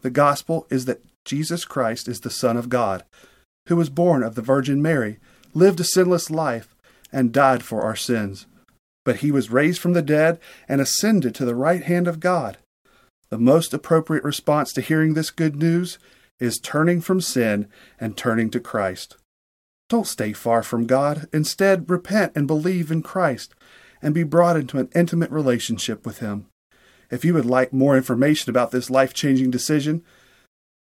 The 0.00 0.10
gospel 0.10 0.66
is 0.70 0.86
that 0.86 1.04
Jesus 1.24 1.64
Christ 1.64 2.08
is 2.08 2.22
the 2.22 2.30
Son 2.30 2.56
of 2.56 2.68
God, 2.68 3.04
who 3.68 3.76
was 3.76 3.90
born 3.90 4.24
of 4.24 4.34
the 4.34 4.42
Virgin 4.42 4.82
Mary, 4.82 5.20
lived 5.54 5.78
a 5.78 5.84
sinless 5.84 6.32
life, 6.32 6.74
and 7.12 7.32
died 7.32 7.62
for 7.62 7.82
our 7.82 7.94
sins 7.94 8.46
but 9.04 9.16
he 9.16 9.30
was 9.30 9.50
raised 9.50 9.80
from 9.80 9.92
the 9.92 10.02
dead 10.02 10.38
and 10.68 10.80
ascended 10.80 11.34
to 11.34 11.44
the 11.44 11.54
right 11.54 11.82
hand 11.82 12.06
of 12.06 12.20
God. 12.20 12.58
The 13.30 13.38
most 13.38 13.72
appropriate 13.72 14.24
response 14.24 14.72
to 14.74 14.80
hearing 14.80 15.14
this 15.14 15.30
good 15.30 15.56
news 15.56 15.98
is 16.38 16.58
turning 16.58 17.00
from 17.00 17.20
sin 17.20 17.68
and 17.98 18.16
turning 18.16 18.50
to 18.50 18.60
Christ. 18.60 19.16
Don't 19.88 20.06
stay 20.06 20.32
far 20.32 20.62
from 20.62 20.86
God. 20.86 21.28
Instead, 21.32 21.88
repent 21.90 22.32
and 22.34 22.46
believe 22.46 22.90
in 22.90 23.02
Christ 23.02 23.54
and 24.00 24.14
be 24.14 24.22
brought 24.22 24.56
into 24.56 24.78
an 24.78 24.88
intimate 24.94 25.30
relationship 25.30 26.04
with 26.04 26.18
Him. 26.18 26.46
If 27.10 27.24
you 27.24 27.34
would 27.34 27.44
like 27.44 27.72
more 27.72 27.96
information 27.96 28.50
about 28.50 28.70
this 28.70 28.90
life 28.90 29.12
changing 29.14 29.50
decision, 29.50 30.02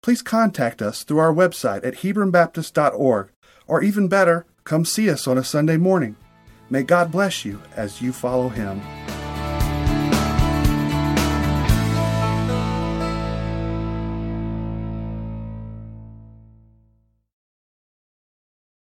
please 0.02 0.22
contact 0.22 0.82
us 0.82 1.04
through 1.04 1.20
our 1.20 1.34
website 1.34 1.86
at 1.86 1.98
HebronBaptist.org, 1.98 3.30
or 3.68 3.84
even 3.84 4.08
better, 4.08 4.46
come 4.64 4.86
see 4.86 5.10
us 5.10 5.28
on 5.28 5.38
a 5.38 5.44
Sunday 5.44 5.78
morning. 5.78 6.16
May 6.70 6.84
God 6.84 7.12
bless 7.12 7.46
you 7.46 7.62
as 7.76 8.02
you 8.02 8.12
follow 8.12 8.50
him. 8.50 8.82